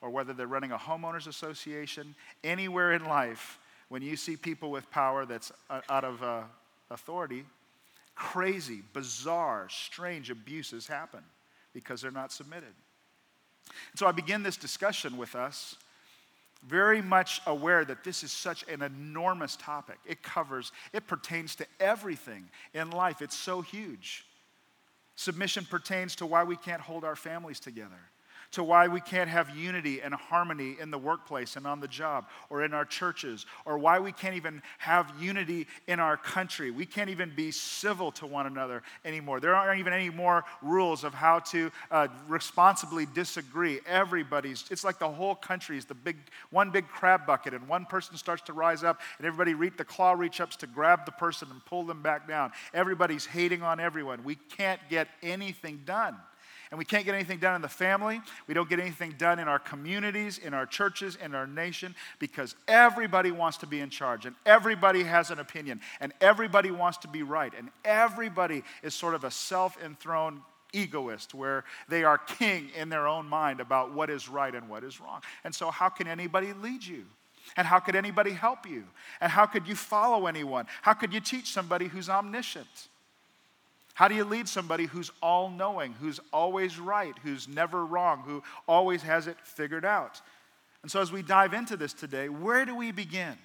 or 0.00 0.10
whether 0.10 0.32
they're 0.32 0.46
running 0.46 0.72
a 0.72 0.78
homeowners 0.78 1.26
association, 1.26 2.14
anywhere 2.44 2.92
in 2.92 3.04
life, 3.04 3.58
when 3.88 4.02
you 4.02 4.16
see 4.16 4.36
people 4.36 4.70
with 4.70 4.90
power 4.90 5.24
that's 5.24 5.52
out 5.88 6.04
of 6.04 6.22
uh, 6.22 6.42
authority, 6.90 7.44
crazy, 8.14 8.82
bizarre, 8.92 9.68
strange 9.70 10.30
abuses 10.30 10.86
happen 10.86 11.20
because 11.72 12.00
they're 12.00 12.10
not 12.10 12.32
submitted. 12.32 12.74
And 13.68 13.98
so 13.98 14.06
I 14.06 14.12
begin 14.12 14.42
this 14.42 14.56
discussion 14.56 15.16
with 15.16 15.34
us 15.34 15.76
very 16.66 17.02
much 17.02 17.40
aware 17.46 17.84
that 17.84 18.02
this 18.02 18.24
is 18.24 18.32
such 18.32 18.64
an 18.68 18.82
enormous 18.82 19.56
topic. 19.56 19.98
It 20.06 20.22
covers, 20.22 20.72
it 20.92 21.06
pertains 21.06 21.54
to 21.56 21.66
everything 21.78 22.48
in 22.74 22.90
life. 22.90 23.22
It's 23.22 23.36
so 23.36 23.60
huge. 23.60 24.24
Submission 25.14 25.64
pertains 25.64 26.16
to 26.16 26.26
why 26.26 26.44
we 26.44 26.56
can't 26.56 26.80
hold 26.80 27.04
our 27.04 27.16
families 27.16 27.60
together 27.60 28.00
to 28.52 28.62
why 28.62 28.88
we 28.88 29.00
can't 29.00 29.28
have 29.28 29.56
unity 29.56 30.00
and 30.00 30.14
harmony 30.14 30.76
in 30.80 30.90
the 30.90 30.98
workplace 30.98 31.56
and 31.56 31.66
on 31.66 31.80
the 31.80 31.88
job 31.88 32.26
or 32.50 32.64
in 32.64 32.74
our 32.74 32.84
churches, 32.84 33.46
or 33.64 33.78
why 33.78 33.98
we 33.98 34.12
can't 34.12 34.36
even 34.36 34.62
have 34.78 35.12
unity 35.20 35.66
in 35.86 36.00
our 36.00 36.16
country. 36.16 36.70
We 36.70 36.86
can't 36.86 37.10
even 37.10 37.32
be 37.34 37.50
civil 37.50 38.12
to 38.12 38.26
one 38.26 38.46
another 38.46 38.82
anymore. 39.04 39.40
There 39.40 39.54
aren't 39.54 39.80
even 39.80 39.92
any 39.92 40.10
more 40.10 40.44
rules 40.62 41.04
of 41.04 41.14
how 41.14 41.40
to 41.40 41.70
uh, 41.90 42.08
responsibly 42.28 43.06
disagree. 43.06 43.80
Everybody's, 43.86 44.64
it's 44.70 44.84
like 44.84 44.98
the 44.98 45.08
whole 45.08 45.34
country 45.34 45.76
is 45.76 45.84
the 45.84 45.94
big, 45.94 46.16
one 46.50 46.70
big 46.70 46.88
crab 46.88 47.26
bucket, 47.26 47.54
and 47.54 47.66
one 47.68 47.84
person 47.84 48.16
starts 48.16 48.42
to 48.42 48.52
rise 48.52 48.84
up, 48.84 49.00
and 49.18 49.26
everybody, 49.26 49.54
reach, 49.54 49.74
the 49.76 49.84
claw 49.84 50.12
reach 50.12 50.40
ups 50.40 50.56
to 50.56 50.66
grab 50.66 51.04
the 51.06 51.12
person 51.12 51.48
and 51.50 51.64
pull 51.64 51.84
them 51.84 52.02
back 52.02 52.28
down. 52.28 52.52
Everybody's 52.72 53.26
hating 53.26 53.62
on 53.62 53.80
everyone. 53.80 54.24
We 54.24 54.36
can't 54.36 54.80
get 54.88 55.08
anything 55.22 55.82
done. 55.84 56.16
And 56.70 56.78
we 56.78 56.84
can't 56.84 57.04
get 57.04 57.14
anything 57.14 57.38
done 57.38 57.54
in 57.54 57.62
the 57.62 57.68
family. 57.68 58.20
We 58.46 58.54
don't 58.54 58.68
get 58.68 58.80
anything 58.80 59.14
done 59.18 59.38
in 59.38 59.48
our 59.48 59.58
communities, 59.58 60.38
in 60.38 60.52
our 60.54 60.66
churches, 60.66 61.16
in 61.22 61.34
our 61.34 61.46
nation, 61.46 61.94
because 62.18 62.54
everybody 62.66 63.30
wants 63.30 63.58
to 63.58 63.66
be 63.66 63.80
in 63.80 63.90
charge 63.90 64.26
and 64.26 64.34
everybody 64.44 65.02
has 65.04 65.30
an 65.30 65.38
opinion 65.38 65.80
and 66.00 66.12
everybody 66.20 66.70
wants 66.70 66.98
to 66.98 67.08
be 67.08 67.22
right 67.22 67.52
and 67.56 67.68
everybody 67.84 68.64
is 68.82 68.94
sort 68.94 69.14
of 69.14 69.24
a 69.24 69.30
self 69.30 69.76
enthroned 69.82 70.40
egoist 70.72 71.34
where 71.34 71.64
they 71.88 72.04
are 72.04 72.18
king 72.18 72.70
in 72.76 72.88
their 72.88 73.06
own 73.06 73.26
mind 73.26 73.60
about 73.60 73.92
what 73.92 74.10
is 74.10 74.28
right 74.28 74.54
and 74.54 74.68
what 74.68 74.84
is 74.84 75.00
wrong. 75.00 75.22
And 75.44 75.54
so, 75.54 75.70
how 75.70 75.88
can 75.88 76.06
anybody 76.06 76.52
lead 76.52 76.84
you? 76.84 77.04
And 77.56 77.66
how 77.66 77.78
could 77.78 77.94
anybody 77.94 78.32
help 78.32 78.68
you? 78.68 78.84
And 79.20 79.30
how 79.30 79.46
could 79.46 79.68
you 79.68 79.76
follow 79.76 80.26
anyone? 80.26 80.66
How 80.82 80.94
could 80.94 81.12
you 81.12 81.20
teach 81.20 81.52
somebody 81.52 81.86
who's 81.86 82.08
omniscient? 82.08 82.88
How 83.96 84.08
do 84.08 84.14
you 84.14 84.24
lead 84.24 84.46
somebody 84.46 84.84
who's 84.84 85.10
all 85.22 85.48
knowing, 85.48 85.94
who's 85.94 86.20
always 86.30 86.78
right, 86.78 87.14
who's 87.22 87.48
never 87.48 87.86
wrong, 87.86 88.24
who 88.26 88.42
always 88.68 89.00
has 89.00 89.26
it 89.26 89.38
figured 89.42 89.86
out? 89.86 90.20
And 90.82 90.90
so, 90.90 91.00
as 91.00 91.10
we 91.10 91.22
dive 91.22 91.54
into 91.54 91.78
this 91.78 91.94
today, 91.94 92.28
where 92.28 92.66
do 92.66 92.76
we 92.76 92.92
begin? 92.92 93.38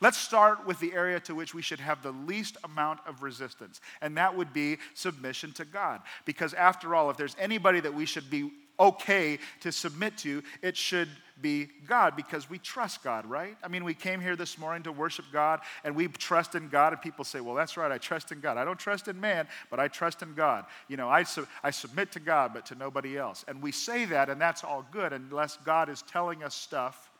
Let's 0.00 0.18
start 0.18 0.66
with 0.66 0.80
the 0.80 0.92
area 0.92 1.20
to 1.20 1.36
which 1.36 1.54
we 1.54 1.62
should 1.62 1.78
have 1.78 2.02
the 2.02 2.10
least 2.10 2.56
amount 2.64 2.98
of 3.06 3.22
resistance, 3.22 3.80
and 4.00 4.16
that 4.16 4.36
would 4.36 4.52
be 4.52 4.78
submission 4.92 5.52
to 5.52 5.64
God. 5.64 6.00
Because, 6.24 6.52
after 6.52 6.96
all, 6.96 7.08
if 7.10 7.16
there's 7.16 7.36
anybody 7.38 7.78
that 7.78 7.94
we 7.94 8.06
should 8.06 8.28
be 8.28 8.50
okay 8.78 9.38
to 9.60 9.72
submit 9.72 10.18
to, 10.18 10.42
it 10.62 10.76
should 10.76 11.08
be 11.40 11.68
God 11.86 12.16
because 12.16 12.48
we 12.48 12.58
trust 12.58 13.02
God, 13.02 13.26
right? 13.26 13.56
I 13.62 13.68
mean, 13.68 13.84
we 13.84 13.94
came 13.94 14.20
here 14.20 14.36
this 14.36 14.56
morning 14.56 14.82
to 14.84 14.92
worship 14.92 15.24
God 15.32 15.60
and 15.82 15.96
we 15.96 16.08
trust 16.08 16.54
in 16.54 16.68
God, 16.68 16.92
and 16.92 17.02
people 17.02 17.24
say, 17.24 17.40
Well, 17.40 17.54
that's 17.54 17.76
right, 17.76 17.90
I 17.90 17.98
trust 17.98 18.32
in 18.32 18.40
God. 18.40 18.56
I 18.56 18.64
don't 18.64 18.78
trust 18.78 19.08
in 19.08 19.20
man, 19.20 19.48
but 19.70 19.80
I 19.80 19.88
trust 19.88 20.22
in 20.22 20.34
God. 20.34 20.64
You 20.88 20.96
know, 20.96 21.08
I, 21.08 21.24
su- 21.24 21.46
I 21.62 21.70
submit 21.70 22.12
to 22.12 22.20
God, 22.20 22.52
but 22.54 22.66
to 22.66 22.74
nobody 22.74 23.18
else. 23.18 23.44
And 23.48 23.62
we 23.62 23.72
say 23.72 24.04
that, 24.06 24.30
and 24.30 24.40
that's 24.40 24.64
all 24.64 24.86
good 24.90 25.12
unless 25.12 25.56
God 25.58 25.88
is 25.88 26.02
telling 26.02 26.42
us 26.42 26.54
stuff, 26.54 27.10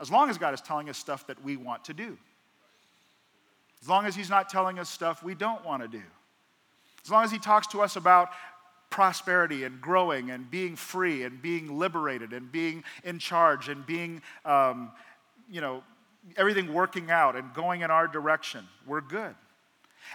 as 0.00 0.10
long 0.10 0.30
as 0.30 0.38
God 0.38 0.54
is 0.54 0.60
telling 0.60 0.88
us 0.88 0.98
stuff 0.98 1.26
that 1.26 1.42
we 1.44 1.56
want 1.56 1.84
to 1.84 1.94
do. 1.94 2.16
As 3.82 3.88
long 3.88 4.06
as 4.06 4.14
He's 4.14 4.30
not 4.30 4.48
telling 4.48 4.78
us 4.78 4.90
stuff 4.90 5.22
we 5.22 5.34
don't 5.34 5.64
want 5.64 5.82
to 5.82 5.88
do. 5.88 6.02
As 7.04 7.10
long 7.10 7.24
as 7.24 7.30
He 7.30 7.38
talks 7.38 7.66
to 7.68 7.80
us 7.80 7.96
about 7.96 8.30
prosperity 8.90 9.64
and 9.64 9.80
growing 9.80 10.30
and 10.30 10.50
being 10.50 10.76
free 10.76 11.22
and 11.22 11.40
being 11.40 11.78
liberated 11.78 12.32
and 12.32 12.50
being 12.50 12.84
in 13.04 13.18
charge 13.18 13.68
and 13.68 13.86
being, 13.86 14.20
um, 14.44 14.90
you 15.48 15.60
know, 15.60 15.82
everything 16.36 16.72
working 16.72 17.10
out 17.10 17.36
and 17.36 17.54
going 17.54 17.80
in 17.80 17.90
our 17.90 18.06
direction. 18.06 18.66
We're 18.86 19.00
good. 19.00 19.34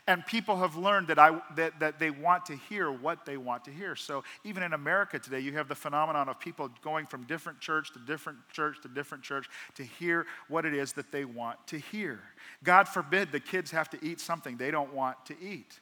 And 0.07 0.25
people 0.25 0.57
have 0.57 0.75
learned 0.75 1.07
that, 1.07 1.19
I, 1.19 1.39
that, 1.55 1.79
that 1.79 1.99
they 1.99 2.09
want 2.09 2.45
to 2.47 2.55
hear 2.55 2.91
what 2.91 3.25
they 3.25 3.37
want 3.37 3.63
to 3.65 3.71
hear. 3.71 3.95
So 3.95 4.23
even 4.43 4.63
in 4.63 4.73
America 4.73 5.19
today, 5.19 5.39
you 5.39 5.53
have 5.53 5.67
the 5.67 5.75
phenomenon 5.75 6.27
of 6.27 6.39
people 6.39 6.69
going 6.81 7.05
from 7.05 7.23
different 7.23 7.59
church 7.59 7.93
to 7.93 7.99
different 7.99 8.39
church 8.51 8.81
to 8.81 8.87
different 8.87 9.23
church 9.23 9.47
to 9.75 9.83
hear 9.83 10.25
what 10.47 10.65
it 10.65 10.73
is 10.73 10.93
that 10.93 11.11
they 11.11 11.25
want 11.25 11.65
to 11.67 11.77
hear. 11.77 12.19
God 12.63 12.87
forbid 12.87 13.31
the 13.31 13.39
kids 13.39 13.71
have 13.71 13.89
to 13.91 13.99
eat 14.03 14.19
something 14.19 14.57
they 14.57 14.71
don't 14.71 14.93
want 14.93 15.23
to 15.27 15.35
eat. 15.39 15.79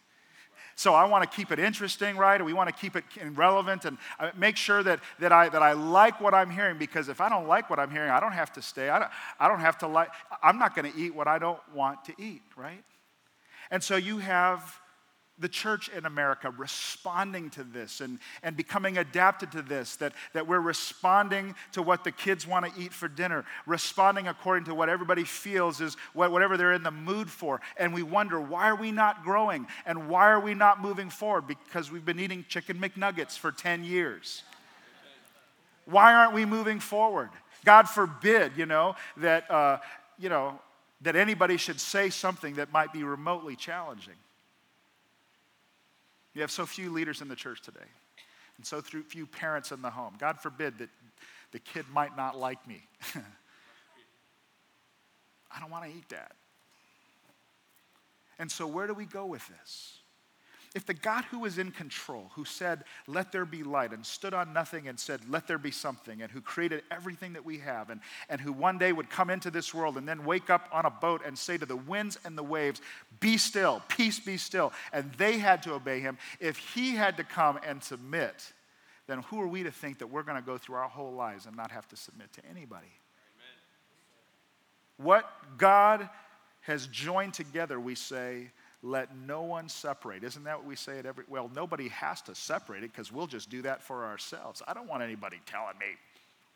So 0.76 0.94
I 0.94 1.06
want 1.06 1.30
to 1.30 1.36
keep 1.36 1.52
it 1.52 1.60
interesting, 1.60 2.18
right? 2.18 2.44
We 2.44 2.54
want 2.54 2.70
to 2.70 2.76
keep 2.76 2.96
it 2.96 3.04
relevant 3.34 3.86
and 3.86 3.98
uh, 4.20 4.32
make 4.36 4.58
sure 4.58 4.82
that, 4.84 5.00
that, 5.20 5.32
I, 5.32 5.50
that 5.50 5.62
I 5.62 5.74
like 5.74 6.20
what 6.20 6.34
I'm 6.34 6.50
hearing 6.50 6.78
because 6.78 7.10
if 7.10 7.22
I 7.22 7.30
don't 7.30 7.48
like 7.48 7.70
what 7.70 7.80
I'm 7.80 7.92
hearing, 7.92 8.10
I 8.10 8.20
don't 8.20 8.32
have 8.32 8.52
to 8.54 8.62
stay. 8.62 8.90
I 8.90 9.00
don't, 9.00 9.12
I 9.40 9.48
don't 9.48 9.60
have 9.60 9.78
to 9.80 9.88
like, 9.88 10.10
I'm 10.42 10.58
not 10.58 10.76
going 10.76 10.92
to 10.92 10.98
eat 10.98 11.14
what 11.14 11.28
I 11.28 11.38
don't 11.38 11.60
want 11.74 12.06
to 12.06 12.14
eat, 12.18 12.42
right? 12.56 12.84
And 13.70 13.84
so 13.84 13.96
you 13.96 14.18
have 14.18 14.80
the 15.40 15.50
church 15.50 15.90
in 15.90 16.06
America 16.06 16.54
responding 16.58 17.50
to 17.50 17.64
this 17.64 18.02
and, 18.02 18.20
and 18.44 18.56
becoming 18.56 19.00
adapted 19.00 19.52
to 19.52 19.62
this, 19.64 19.96
that, 19.96 20.14
that 20.34 20.48
we're 20.48 20.60
responding 20.60 21.56
to 21.72 21.82
what 21.82 22.04
the 22.04 22.12
kids 22.12 22.46
want 22.46 22.66
to 22.66 22.82
eat 22.82 22.94
for 22.94 23.08
dinner, 23.08 23.44
responding 23.66 24.28
according 24.28 24.66
to 24.66 24.76
what 24.76 24.90
everybody 24.90 25.24
feels 25.24 25.82
is 25.82 25.98
what, 26.14 26.32
whatever 26.32 26.56
they're 26.56 26.74
in 26.74 26.84
the 26.84 26.92
mood 26.92 27.30
for. 27.30 27.62
And 27.78 27.94
we 27.94 28.04
wonder, 28.04 28.40
why 28.40 28.70
are 28.70 28.76
we 28.76 28.92
not 28.92 29.24
growing? 29.24 29.66
And 29.86 30.08
why 30.08 30.30
are 30.30 30.40
we 30.40 30.54
not 30.54 30.82
moving 30.82 31.10
forward? 31.10 31.48
Because 31.48 31.92
we've 31.92 32.06
been 32.06 32.20
eating 32.20 32.46
chicken 32.48 32.78
McNuggets 32.78 33.38
for 33.38 33.52
10 33.52 33.84
years. 33.84 34.44
Why 35.86 36.14
aren't 36.14 36.34
we 36.34 36.46
moving 36.46 36.80
forward? 36.80 37.30
God 37.66 37.90
forbid, 37.90 38.54
you 38.56 38.66
know, 38.66 38.96
that, 39.18 39.50
uh, 39.50 39.80
you 40.20 40.30
know, 40.30 40.60
that 41.02 41.16
anybody 41.16 41.58
should 41.58 41.80
say 41.80 42.10
something 42.10 42.56
that 42.56 42.72
might 42.72 42.94
be 42.94 43.04
remotely 43.04 43.56
challenging. 43.56 44.14
You 46.34 46.42
have 46.42 46.52
so 46.52 46.66
few 46.66 46.92
leaders 46.92 47.22
in 47.22 47.28
the 47.28 47.36
church 47.36 47.62
today, 47.62 47.80
and 48.58 48.66
so 48.66 48.82
few 48.82 49.28
parents 49.28 49.72
in 49.72 49.82
the 49.82 49.90
home. 49.90 50.16
God 50.20 50.40
forbid 50.40 50.78
that 50.80 50.90
the 51.52 51.60
kid 51.60 51.86
might 51.94 52.18
not 52.18 52.38
like 52.38 52.68
me. 52.68 52.82
I 55.52 55.60
don't 55.60 55.70
want 55.70 55.86
to 55.86 55.92
eat 55.92 56.10
that. 56.10 56.34
And 58.40 58.52
so, 58.52 58.66
where 58.66 58.88
do 58.88 58.94
we 58.94 59.06
go 59.06 59.26
with 59.26 59.48
this? 59.48 60.00
If 60.76 60.88
the 60.88 60.94
God 60.94 61.24
who 61.26 61.46
is 61.46 61.60
in 61.60 61.70
control, 61.72 62.32
who 62.34 62.46
said, 62.46 62.84
Let 63.06 63.32
there 63.32 63.46
be 63.46 63.62
light, 63.62 63.94
and 63.94 64.04
stood 64.04 64.34
on 64.34 64.54
nothing 64.54 64.88
and 64.88 65.00
said, 65.00 65.22
Let 65.30 65.48
there 65.48 65.60
be 65.60 65.70
something, 65.70 66.22
and 66.22 66.32
who 66.32 66.42
created 66.42 66.84
everything 66.90 67.34
that 67.34 67.46
we 67.46 67.60
have, 67.60 67.92
and, 67.92 68.02
and 68.28 68.42
who 68.42 68.52
one 68.52 68.80
day 68.80 68.92
would 68.92 69.10
come 69.10 69.30
into 69.30 69.52
this 69.52 69.74
world 69.74 69.98
and 69.98 70.08
then 70.08 70.26
wake 70.26 70.50
up 70.50 70.68
on 70.72 70.86
a 70.86 70.90
boat 70.90 71.22
and 71.26 71.38
say 71.38 71.58
to 71.58 71.66
the 71.66 71.76
winds 71.76 72.18
and 72.26 72.36
the 72.36 72.44
waves, 72.44 72.82
Be 73.20 73.38
still, 73.38 73.84
peace 73.88 74.20
be 74.20 74.38
still, 74.38 74.74
and 74.92 75.12
they 75.14 75.38
had 75.38 75.62
to 75.64 75.74
obey 75.74 76.00
him, 76.00 76.18
if 76.40 76.58
he 76.58 76.96
had 76.96 77.18
to 77.18 77.24
come 77.24 77.60
and 77.66 77.84
submit, 77.84 78.52
then 79.06 79.22
who 79.24 79.40
are 79.42 79.48
we 79.48 79.64
to 79.64 79.72
think 79.72 80.00
that 80.00 80.08
we're 80.08 80.24
going 80.24 80.38
to 80.38 80.46
go 80.46 80.58
through 80.58 80.76
our 80.76 80.90
whole 80.90 81.14
lives 81.14 81.46
and 81.46 81.56
not 81.56 81.70
have 81.70 81.88
to 81.90 81.96
submit 81.96 82.34
to 82.34 82.42
anybody? 82.50 82.88
Amen. 84.98 85.06
What 85.06 85.58
God 85.58 86.10
has 86.62 86.88
joined 86.88 87.36
together, 87.36 87.80
we 87.80 87.94
say, 87.94 88.50
let 88.84 89.16
no 89.16 89.42
one 89.42 89.70
separate. 89.70 90.24
Isn't 90.24 90.44
that 90.44 90.58
what 90.58 90.68
we 90.68 90.76
say 90.76 91.00
at 91.00 91.06
every? 91.06 91.24
Well, 91.30 91.50
nobody 91.56 91.88
has 91.88 92.22
to 92.24 92.36
separate 92.36 92.84
it 92.84 92.92
because 92.92 93.12
we'll 93.12 93.28
just 93.28 93.50
do 93.50 93.62
that 93.64 93.82
for 93.82 94.04
ourselves. 94.06 94.62
I 94.68 94.74
don't 94.74 94.88
want 94.88 95.02
anybody 95.02 95.40
telling 95.46 95.78
me 95.80 95.96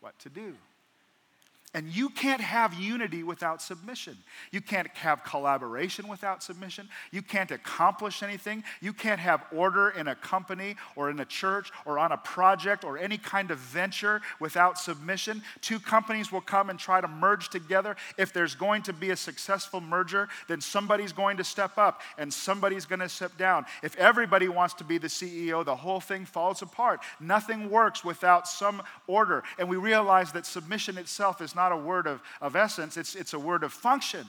what 0.00 0.16
to 0.20 0.28
do. 0.28 0.54
And 1.74 1.86
you 1.94 2.08
can't 2.08 2.40
have 2.40 2.72
unity 2.72 3.22
without 3.22 3.60
submission. 3.60 4.16
You 4.52 4.62
can't 4.62 4.88
have 4.96 5.22
collaboration 5.22 6.08
without 6.08 6.42
submission. 6.42 6.88
You 7.10 7.20
can't 7.20 7.50
accomplish 7.50 8.22
anything. 8.22 8.64
You 8.80 8.94
can't 8.94 9.20
have 9.20 9.44
order 9.52 9.90
in 9.90 10.08
a 10.08 10.14
company 10.14 10.76
or 10.96 11.10
in 11.10 11.20
a 11.20 11.26
church 11.26 11.70
or 11.84 11.98
on 11.98 12.10
a 12.10 12.16
project 12.16 12.84
or 12.84 12.96
any 12.96 13.18
kind 13.18 13.50
of 13.50 13.58
venture 13.58 14.22
without 14.40 14.78
submission. 14.78 15.42
Two 15.60 15.78
companies 15.78 16.32
will 16.32 16.40
come 16.40 16.70
and 16.70 16.78
try 16.78 17.02
to 17.02 17.08
merge 17.08 17.50
together. 17.50 17.96
If 18.16 18.32
there's 18.32 18.54
going 18.54 18.80
to 18.84 18.94
be 18.94 19.10
a 19.10 19.16
successful 19.16 19.82
merger, 19.82 20.30
then 20.48 20.62
somebody's 20.62 21.12
going 21.12 21.36
to 21.36 21.44
step 21.44 21.76
up 21.76 22.00
and 22.16 22.32
somebody's 22.32 22.86
going 22.86 23.00
to 23.00 23.10
step 23.10 23.36
down. 23.36 23.66
If 23.82 23.94
everybody 23.96 24.48
wants 24.48 24.72
to 24.74 24.84
be 24.84 24.96
the 24.96 25.08
CEO, 25.08 25.66
the 25.66 25.76
whole 25.76 26.00
thing 26.00 26.24
falls 26.24 26.62
apart. 26.62 27.00
Nothing 27.20 27.68
works 27.68 28.02
without 28.02 28.48
some 28.48 28.82
order. 29.06 29.42
And 29.58 29.68
we 29.68 29.76
realize 29.76 30.32
that 30.32 30.46
submission 30.46 30.96
itself 30.96 31.42
is 31.42 31.54
not 31.58 31.72
a 31.72 31.76
word 31.76 32.06
of, 32.06 32.22
of 32.40 32.56
essence, 32.56 32.96
it's, 32.96 33.14
it's 33.14 33.34
a 33.34 33.38
word 33.38 33.62
of 33.62 33.72
function. 33.74 34.26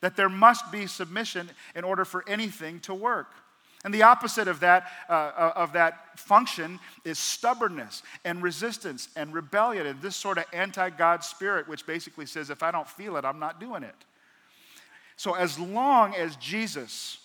That 0.00 0.16
there 0.16 0.30
must 0.30 0.72
be 0.72 0.86
submission 0.86 1.50
in 1.76 1.84
order 1.84 2.04
for 2.04 2.24
anything 2.26 2.80
to 2.80 2.94
work. 2.94 3.28
And 3.84 3.94
the 3.94 4.02
opposite 4.02 4.48
of 4.48 4.60
that, 4.60 4.90
uh, 5.08 5.12
uh, 5.12 5.52
of 5.56 5.72
that 5.72 6.18
function 6.18 6.80
is 7.04 7.18
stubbornness 7.18 8.02
and 8.24 8.42
resistance 8.42 9.08
and 9.16 9.32
rebellion 9.32 9.86
and 9.86 10.00
this 10.02 10.16
sort 10.16 10.38
of 10.38 10.44
anti 10.52 10.90
God 10.90 11.22
spirit, 11.22 11.68
which 11.68 11.86
basically 11.86 12.26
says, 12.26 12.50
if 12.50 12.62
I 12.62 12.70
don't 12.70 12.88
feel 12.88 13.16
it, 13.16 13.24
I'm 13.24 13.38
not 13.38 13.60
doing 13.60 13.82
it. 13.82 13.94
So, 15.16 15.34
as 15.34 15.58
long 15.58 16.14
as 16.14 16.36
Jesus 16.36 17.18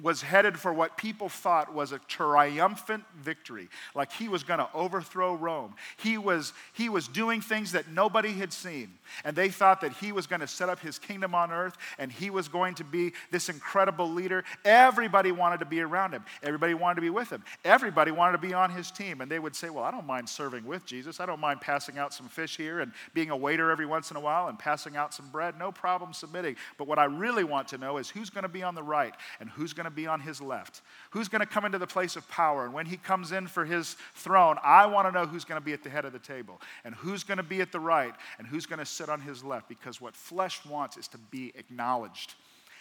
was 0.00 0.22
headed 0.22 0.58
for 0.58 0.72
what 0.72 0.96
people 0.96 1.28
thought 1.28 1.74
was 1.74 1.92
a 1.92 1.98
triumphant 2.00 3.04
victory, 3.18 3.68
like 3.94 4.10
he 4.12 4.28
was 4.28 4.42
going 4.42 4.58
to 4.58 4.68
overthrow 4.72 5.34
Rome. 5.34 5.74
He 5.98 6.16
was, 6.16 6.54
he 6.72 6.88
was 6.88 7.08
doing 7.08 7.40
things 7.42 7.72
that 7.72 7.88
nobody 7.88 8.32
had 8.32 8.52
seen, 8.52 8.92
and 9.24 9.36
they 9.36 9.50
thought 9.50 9.82
that 9.82 9.92
he 9.94 10.12
was 10.12 10.26
going 10.26 10.40
to 10.40 10.46
set 10.46 10.70
up 10.70 10.80
his 10.80 10.98
kingdom 10.98 11.34
on 11.34 11.52
earth 11.52 11.76
and 11.98 12.10
he 12.10 12.30
was 12.30 12.48
going 12.48 12.74
to 12.76 12.84
be 12.84 13.12
this 13.30 13.48
incredible 13.48 14.08
leader. 14.08 14.44
Everybody 14.64 15.32
wanted 15.32 15.60
to 15.60 15.66
be 15.66 15.80
around 15.80 16.12
him, 16.12 16.24
everybody 16.42 16.74
wanted 16.74 16.96
to 16.96 17.00
be 17.02 17.10
with 17.10 17.30
him, 17.30 17.44
everybody 17.64 18.10
wanted 18.10 18.32
to 18.32 18.46
be 18.46 18.54
on 18.54 18.70
his 18.70 18.90
team. 18.90 19.20
And 19.20 19.30
they 19.30 19.38
would 19.38 19.54
say, 19.54 19.68
Well, 19.68 19.84
I 19.84 19.90
don't 19.90 20.06
mind 20.06 20.28
serving 20.28 20.64
with 20.64 20.86
Jesus, 20.86 21.20
I 21.20 21.26
don't 21.26 21.40
mind 21.40 21.60
passing 21.60 21.98
out 21.98 22.14
some 22.14 22.28
fish 22.28 22.56
here 22.56 22.80
and 22.80 22.92
being 23.12 23.30
a 23.30 23.36
waiter 23.36 23.70
every 23.70 23.86
once 23.86 24.10
in 24.10 24.16
a 24.16 24.20
while 24.20 24.48
and 24.48 24.58
passing 24.58 24.96
out 24.96 25.12
some 25.12 25.28
bread, 25.28 25.58
no 25.58 25.70
problem 25.70 26.12
submitting. 26.12 26.56
But 26.78 26.86
what 26.86 26.98
I 26.98 27.04
really 27.04 27.44
want 27.44 27.68
to 27.68 27.78
know 27.78 27.98
is 27.98 28.08
who's 28.08 28.30
going 28.30 28.42
to 28.42 28.48
be 28.48 28.62
on 28.62 28.74
the 28.74 28.82
right 28.82 29.14
and 29.38 29.50
who's 29.50 29.72
going 29.72 29.81
going 29.82 29.90
to 29.90 29.96
be 29.96 30.06
on 30.06 30.20
his 30.20 30.40
left? 30.40 30.82
Who's 31.10 31.28
going 31.28 31.40
to 31.40 31.46
come 31.46 31.64
into 31.64 31.78
the 31.78 31.86
place 31.86 32.14
of 32.14 32.28
power? 32.28 32.64
And 32.64 32.72
when 32.72 32.86
he 32.86 32.96
comes 32.96 33.32
in 33.32 33.46
for 33.46 33.64
his 33.64 33.96
throne, 34.14 34.56
I 34.62 34.86
want 34.86 35.08
to 35.08 35.12
know 35.12 35.26
who's 35.26 35.44
going 35.44 35.60
to 35.60 35.64
be 35.64 35.72
at 35.72 35.82
the 35.82 35.90
head 35.90 36.04
of 36.04 36.12
the 36.12 36.18
table 36.18 36.60
and 36.84 36.94
who's 36.94 37.24
going 37.24 37.38
to 37.38 37.42
be 37.42 37.60
at 37.60 37.72
the 37.72 37.80
right 37.80 38.14
and 38.38 38.46
who's 38.46 38.66
going 38.66 38.78
to 38.78 38.86
sit 38.86 39.08
on 39.08 39.20
his 39.20 39.42
left 39.42 39.68
because 39.68 40.00
what 40.00 40.14
flesh 40.14 40.64
wants 40.64 40.96
is 40.96 41.08
to 41.08 41.18
be 41.18 41.52
acknowledged. 41.56 42.34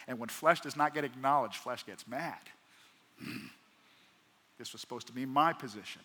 And 0.08 0.20
when 0.20 0.30
flesh 0.30 0.62
does 0.62 0.76
not 0.76 0.94
get 0.94 1.04
acknowledged, 1.04 1.56
flesh 1.56 1.86
gets 1.86 2.08
mad. 2.08 2.40
This 4.60 4.74
was 4.74 4.82
supposed 4.82 5.08
to 5.08 5.14
be 5.14 5.26
my 5.26 5.54
position. 5.54 6.04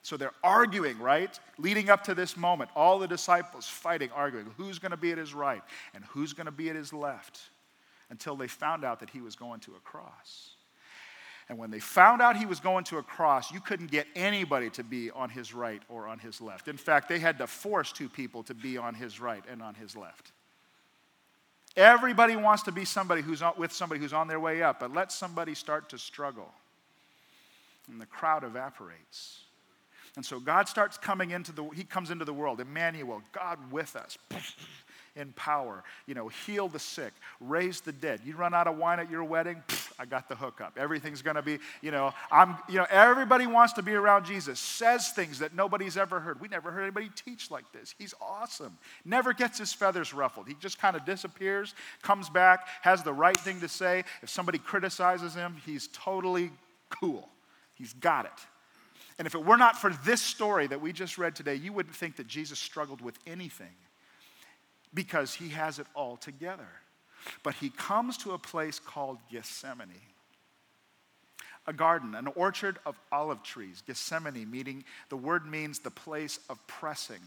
So 0.00 0.16
they're 0.16 0.30
arguing, 0.42 0.98
right? 0.98 1.38
Leading 1.58 1.90
up 1.90 2.04
to 2.04 2.14
this 2.14 2.36
moment, 2.36 2.70
all 2.74 2.98
the 2.98 3.08
disciples 3.08 3.66
fighting, 3.66 4.08
arguing 4.14 4.46
who's 4.56 4.78
going 4.78 4.92
to 4.92 4.96
be 4.96 5.12
at 5.12 5.18
his 5.18 5.34
right 5.34 5.62
and 5.94 6.02
who's 6.04 6.32
going 6.32 6.46
to 6.46 6.52
be 6.52 6.70
at 6.70 6.76
his 6.76 6.94
left 6.94 7.40
until 8.10 8.36
they 8.36 8.48
found 8.48 8.84
out 8.84 9.00
that 9.00 9.10
he 9.10 9.20
was 9.20 9.36
going 9.36 9.60
to 9.60 9.72
a 9.72 9.80
cross. 9.80 10.50
And 11.48 11.58
when 11.58 11.70
they 11.70 11.78
found 11.78 12.20
out 12.20 12.36
he 12.36 12.46
was 12.46 12.58
going 12.58 12.84
to 12.84 12.98
a 12.98 13.02
cross, 13.02 13.52
you 13.52 13.60
couldn't 13.60 13.90
get 13.90 14.06
anybody 14.16 14.68
to 14.70 14.82
be 14.82 15.10
on 15.12 15.30
his 15.30 15.54
right 15.54 15.80
or 15.88 16.08
on 16.08 16.18
his 16.18 16.40
left. 16.40 16.66
In 16.66 16.76
fact, 16.76 17.08
they 17.08 17.20
had 17.20 17.38
to 17.38 17.46
force 17.46 17.92
two 17.92 18.08
people 18.08 18.42
to 18.44 18.54
be 18.54 18.76
on 18.76 18.94
his 18.94 19.20
right 19.20 19.44
and 19.50 19.62
on 19.62 19.74
his 19.74 19.96
left. 19.96 20.32
Everybody 21.76 22.34
wants 22.36 22.62
to 22.64 22.72
be 22.72 22.84
somebody 22.84 23.22
who's 23.22 23.42
on, 23.42 23.52
with 23.56 23.70
somebody 23.70 24.00
who's 24.00 24.12
on 24.12 24.28
their 24.28 24.40
way 24.40 24.62
up, 24.62 24.80
but 24.80 24.92
let 24.92 25.12
somebody 25.12 25.54
start 25.54 25.88
to 25.90 25.98
struggle. 25.98 26.50
And 27.88 28.00
the 28.00 28.06
crowd 28.06 28.42
evaporates. 28.42 29.42
And 30.16 30.24
so 30.24 30.40
God 30.40 30.68
starts 30.68 30.96
coming 30.96 31.30
into 31.30 31.52
the, 31.52 31.64
he 31.74 31.84
comes 31.84 32.10
into 32.10 32.24
the 32.24 32.32
world, 32.32 32.60
Emmanuel, 32.60 33.22
God 33.32 33.58
with 33.70 33.94
us 33.94 34.16
in 35.16 35.32
power. 35.32 35.82
You 36.06 36.14
know, 36.14 36.28
heal 36.28 36.68
the 36.68 36.78
sick, 36.78 37.12
raise 37.40 37.80
the 37.80 37.92
dead. 37.92 38.20
You 38.24 38.36
run 38.36 38.54
out 38.54 38.66
of 38.66 38.76
wine 38.76 39.00
at 39.00 39.10
your 39.10 39.24
wedding, 39.24 39.62
I 39.98 40.04
got 40.04 40.28
the 40.28 40.36
hookup. 40.36 40.76
Everything's 40.78 41.22
going 41.22 41.36
to 41.36 41.42
be, 41.42 41.58
you 41.80 41.90
know, 41.90 42.12
I'm, 42.30 42.56
you 42.68 42.76
know, 42.76 42.86
everybody 42.90 43.46
wants 43.46 43.72
to 43.74 43.82
be 43.82 43.94
around 43.94 44.26
Jesus, 44.26 44.60
says 44.60 45.10
things 45.10 45.38
that 45.38 45.54
nobody's 45.54 45.96
ever 45.96 46.20
heard. 46.20 46.40
We 46.40 46.48
never 46.48 46.70
heard 46.70 46.82
anybody 46.82 47.10
teach 47.16 47.50
like 47.50 47.70
this. 47.72 47.94
He's 47.98 48.14
awesome. 48.20 48.76
Never 49.04 49.32
gets 49.32 49.58
his 49.58 49.72
feathers 49.72 50.12
ruffled. 50.12 50.48
He 50.48 50.54
just 50.60 50.78
kind 50.78 50.96
of 50.96 51.04
disappears, 51.04 51.74
comes 52.02 52.28
back, 52.28 52.68
has 52.82 53.02
the 53.02 53.12
right 53.12 53.36
thing 53.38 53.60
to 53.60 53.68
say. 53.68 54.04
If 54.22 54.28
somebody 54.28 54.58
criticizes 54.58 55.34
him, 55.34 55.56
he's 55.64 55.88
totally 55.88 56.50
cool. 56.90 57.28
He's 57.74 57.94
got 57.94 58.26
it. 58.26 58.32
And 59.18 59.26
if 59.26 59.34
it 59.34 59.42
were 59.42 59.56
not 59.56 59.78
for 59.78 59.90
this 60.04 60.20
story 60.20 60.66
that 60.66 60.80
we 60.80 60.92
just 60.92 61.16
read 61.16 61.34
today, 61.34 61.54
you 61.54 61.72
wouldn't 61.72 61.94
think 61.94 62.16
that 62.16 62.26
Jesus 62.26 62.58
struggled 62.58 63.00
with 63.00 63.18
anything 63.26 63.72
because 64.96 65.34
he 65.34 65.50
has 65.50 65.78
it 65.78 65.86
all 65.94 66.16
together. 66.16 66.66
But 67.44 67.54
he 67.54 67.70
comes 67.70 68.16
to 68.18 68.32
a 68.32 68.38
place 68.38 68.80
called 68.80 69.18
Gethsemane, 69.30 69.90
a 71.66 71.72
garden, 71.72 72.14
an 72.14 72.28
orchard 72.34 72.78
of 72.86 72.96
olive 73.12 73.42
trees. 73.42 73.82
Gethsemane, 73.86 74.50
meaning 74.50 74.84
the 75.10 75.16
word 75.16 75.46
means 75.46 75.78
the 75.78 75.90
place 75.90 76.40
of 76.48 76.64
pressing, 76.66 77.20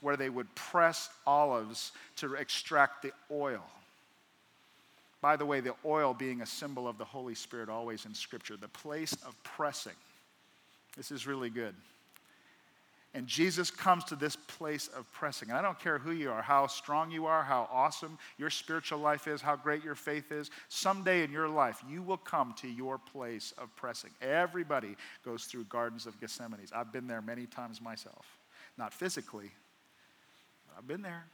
where 0.00 0.16
they 0.16 0.30
would 0.30 0.54
press 0.54 1.10
olives 1.26 1.92
to 2.16 2.34
extract 2.34 3.02
the 3.02 3.12
oil. 3.30 3.64
By 5.20 5.36
the 5.36 5.46
way, 5.46 5.60
the 5.60 5.74
oil 5.84 6.14
being 6.14 6.42
a 6.42 6.46
symbol 6.46 6.86
of 6.86 6.98
the 6.98 7.04
Holy 7.04 7.34
Spirit 7.34 7.68
always 7.68 8.06
in 8.06 8.14
Scripture, 8.14 8.56
the 8.56 8.68
place 8.68 9.14
of 9.26 9.34
pressing. 9.42 9.92
This 10.96 11.10
is 11.10 11.26
really 11.26 11.50
good. 11.50 11.74
And 13.16 13.26
Jesus 13.26 13.70
comes 13.70 14.04
to 14.04 14.14
this 14.14 14.36
place 14.36 14.88
of 14.88 15.10
pressing. 15.10 15.48
And 15.48 15.56
I 15.56 15.62
don't 15.62 15.80
care 15.80 15.96
who 15.96 16.12
you 16.12 16.30
are, 16.30 16.42
how 16.42 16.66
strong 16.66 17.10
you 17.10 17.24
are, 17.24 17.42
how 17.42 17.66
awesome 17.72 18.18
your 18.36 18.50
spiritual 18.50 18.98
life 18.98 19.26
is, 19.26 19.40
how 19.40 19.56
great 19.56 19.82
your 19.82 19.94
faith 19.94 20.30
is. 20.30 20.50
Someday 20.68 21.24
in 21.24 21.32
your 21.32 21.48
life, 21.48 21.82
you 21.88 22.02
will 22.02 22.18
come 22.18 22.54
to 22.60 22.68
your 22.68 22.98
place 22.98 23.54
of 23.56 23.74
pressing. 23.74 24.10
Everybody 24.20 24.96
goes 25.24 25.44
through 25.44 25.64
gardens 25.64 26.04
of 26.04 26.20
Gethsemane. 26.20 26.60
I've 26.74 26.92
been 26.92 27.06
there 27.06 27.22
many 27.22 27.46
times 27.46 27.80
myself. 27.80 28.26
Not 28.76 28.92
physically, 28.92 29.50
but 30.68 30.76
I've 30.76 30.86
been 30.86 31.00
there. 31.00 31.24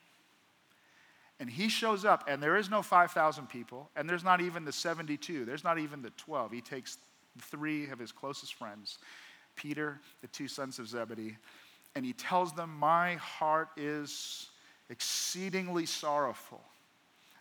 And 1.41 1.51
he 1.51 1.69
shows 1.69 2.05
up, 2.05 2.29
and 2.29 2.41
there 2.41 2.57
is 2.57 2.71
no 2.71 2.83
5,000 2.83 3.49
people, 3.49 3.91
and 3.97 4.09
there's 4.09 4.23
not 4.23 4.41
even 4.41 4.65
the 4.65 4.71
72, 4.71 5.45
there's 5.45 5.65
not 5.65 5.81
even 5.81 6.01
the 6.01 6.11
12. 6.11 6.53
He 6.53 6.61
takes 6.61 6.99
three 7.41 7.91
of 7.91 7.99
his 7.99 8.12
closest 8.12 8.55
friends 8.55 8.99
Peter, 9.57 10.01
the 10.23 10.29
two 10.29 10.49
sons 10.49 10.79
of 10.79 10.89
Zebedee, 10.89 11.37
and 11.95 12.05
he 12.05 12.13
tells 12.13 12.53
them, 12.53 12.71
My 12.79 13.15
heart 13.17 13.69
is 13.77 14.49
exceedingly 14.89 15.87
sorrowful. 15.87 16.63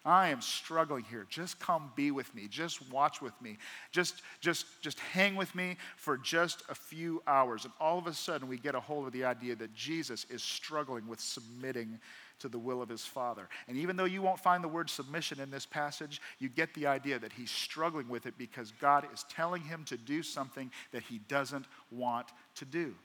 I 0.04 0.30
am 0.30 0.42
struggling 0.42 1.04
here. 1.04 1.28
Just 1.30 1.60
come 1.60 1.92
be 1.96 2.10
with 2.10 2.34
me. 2.34 2.48
Just 2.50 2.90
watch 2.92 3.22
with 3.22 3.40
me. 3.40 3.58
Just, 3.92 4.24
just, 4.40 4.66
just 4.82 5.00
hang 5.00 5.36
with 5.36 5.54
me 5.54 5.78
for 5.96 6.18
just 6.18 6.64
a 6.70 6.76
few 6.76 7.22
hours. 7.28 7.66
And 7.66 7.74
all 7.80 8.00
of 8.00 8.08
a 8.08 8.14
sudden, 8.14 8.48
we 8.48 8.58
get 8.58 8.74
a 8.74 8.80
hold 8.80 9.06
of 9.06 9.14
the 9.14 9.24
idea 9.24 9.56
that 9.58 9.76
Jesus 9.76 10.26
is 10.32 10.42
struggling 10.42 11.08
with 11.08 11.20
submitting 11.20 12.00
to 12.40 12.50
the 12.50 12.58
will 12.58 12.82
of 12.82 12.90
his 12.90 13.06
Father. 13.06 13.48
And 13.68 13.78
even 13.78 13.96
though 13.96 14.06
you 14.06 14.24
won't 14.24 14.40
find 14.40 14.64
the 14.64 14.68
word 14.68 14.90
submission 14.90 15.40
in 15.40 15.52
this 15.52 15.68
passage, 15.68 16.20
you 16.40 16.50
get 16.50 16.74
the 16.74 16.88
idea 16.88 17.20
that 17.20 17.32
he's 17.32 17.52
struggling 17.52 18.10
with 18.10 18.26
it 18.26 18.34
because 18.40 18.74
God 18.82 19.06
is 19.14 19.24
telling 19.30 19.62
him 19.62 19.84
to 19.86 19.98
do 19.98 20.24
something 20.24 20.72
that 20.92 21.04
he 21.04 21.20
doesn't 21.28 21.66
want 21.92 22.28
to 22.56 22.66
do. 22.66 22.96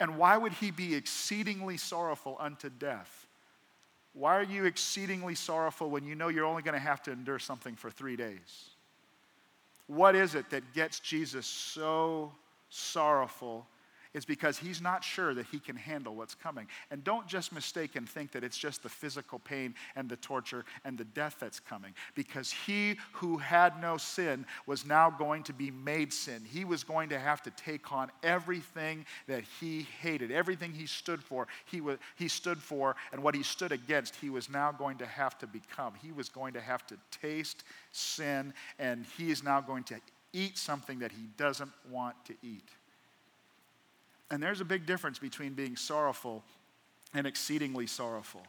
And 0.00 0.16
why 0.16 0.36
would 0.36 0.54
he 0.54 0.70
be 0.70 0.94
exceedingly 0.94 1.76
sorrowful 1.76 2.36
unto 2.40 2.70
death? 2.70 3.26
Why 4.14 4.36
are 4.36 4.42
you 4.42 4.64
exceedingly 4.64 5.34
sorrowful 5.34 5.90
when 5.90 6.04
you 6.04 6.14
know 6.14 6.28
you're 6.28 6.46
only 6.46 6.62
going 6.62 6.74
to 6.74 6.80
have 6.80 7.02
to 7.02 7.12
endure 7.12 7.38
something 7.38 7.76
for 7.76 7.90
three 7.90 8.16
days? 8.16 8.70
What 9.86 10.16
is 10.16 10.34
it 10.34 10.50
that 10.50 10.72
gets 10.72 11.00
Jesus 11.00 11.46
so 11.46 12.32
sorrowful 12.70 13.66
is 14.14 14.24
because 14.24 14.58
he's 14.58 14.80
not 14.80 15.04
sure 15.04 15.34
that 15.34 15.46
he 15.46 15.58
can 15.58 15.76
handle 15.76 16.14
what's 16.14 16.34
coming. 16.34 16.66
And 16.90 17.04
don't 17.04 17.26
just 17.26 17.52
mistake 17.52 17.96
and 17.96 18.08
think 18.08 18.32
that 18.32 18.42
it's 18.42 18.58
just 18.58 18.82
the 18.82 18.88
physical 18.88 19.38
pain 19.38 19.74
and 19.94 20.08
the 20.08 20.16
torture 20.16 20.64
and 20.84 20.98
the 20.98 21.04
death 21.04 21.36
that's 21.38 21.60
coming, 21.60 21.94
because 22.14 22.50
he 22.50 22.96
who 23.12 23.38
had 23.38 23.80
no 23.80 23.96
sin 23.96 24.44
was 24.66 24.84
now 24.84 25.10
going 25.10 25.42
to 25.44 25.52
be 25.52 25.70
made 25.70 26.12
sin. 26.12 26.42
He 26.44 26.64
was 26.64 26.82
going 26.82 27.08
to 27.10 27.18
have 27.18 27.42
to 27.42 27.50
take 27.50 27.92
on 27.92 28.10
everything 28.22 29.04
that 29.28 29.44
he 29.60 29.86
hated, 30.00 30.30
everything 30.30 30.72
he 30.72 30.86
stood 30.86 31.22
for, 31.22 31.46
he, 31.66 31.80
was, 31.80 31.98
he 32.16 32.28
stood 32.28 32.58
for, 32.58 32.96
and 33.12 33.22
what 33.22 33.34
he 33.34 33.42
stood 33.42 33.72
against, 33.72 34.16
he 34.16 34.30
was 34.30 34.50
now 34.50 34.72
going 34.72 34.98
to 34.98 35.06
have 35.06 35.38
to 35.38 35.46
become. 35.46 35.92
He 36.02 36.12
was 36.12 36.28
going 36.28 36.54
to 36.54 36.60
have 36.60 36.86
to 36.88 36.96
taste 37.10 37.64
sin, 37.92 38.52
and 38.78 39.06
he 39.16 39.30
is 39.30 39.42
now 39.42 39.60
going 39.60 39.84
to 39.84 39.96
eat 40.32 40.58
something 40.58 41.00
that 41.00 41.12
he 41.12 41.26
doesn't 41.36 41.72
want 41.90 42.16
to 42.24 42.34
eat. 42.42 42.68
And 44.30 44.42
there's 44.42 44.60
a 44.60 44.64
big 44.64 44.86
difference 44.86 45.18
between 45.18 45.54
being 45.54 45.76
sorrowful 45.76 46.44
and 47.14 47.26
exceedingly 47.26 47.86
sorrowful. 47.86 48.42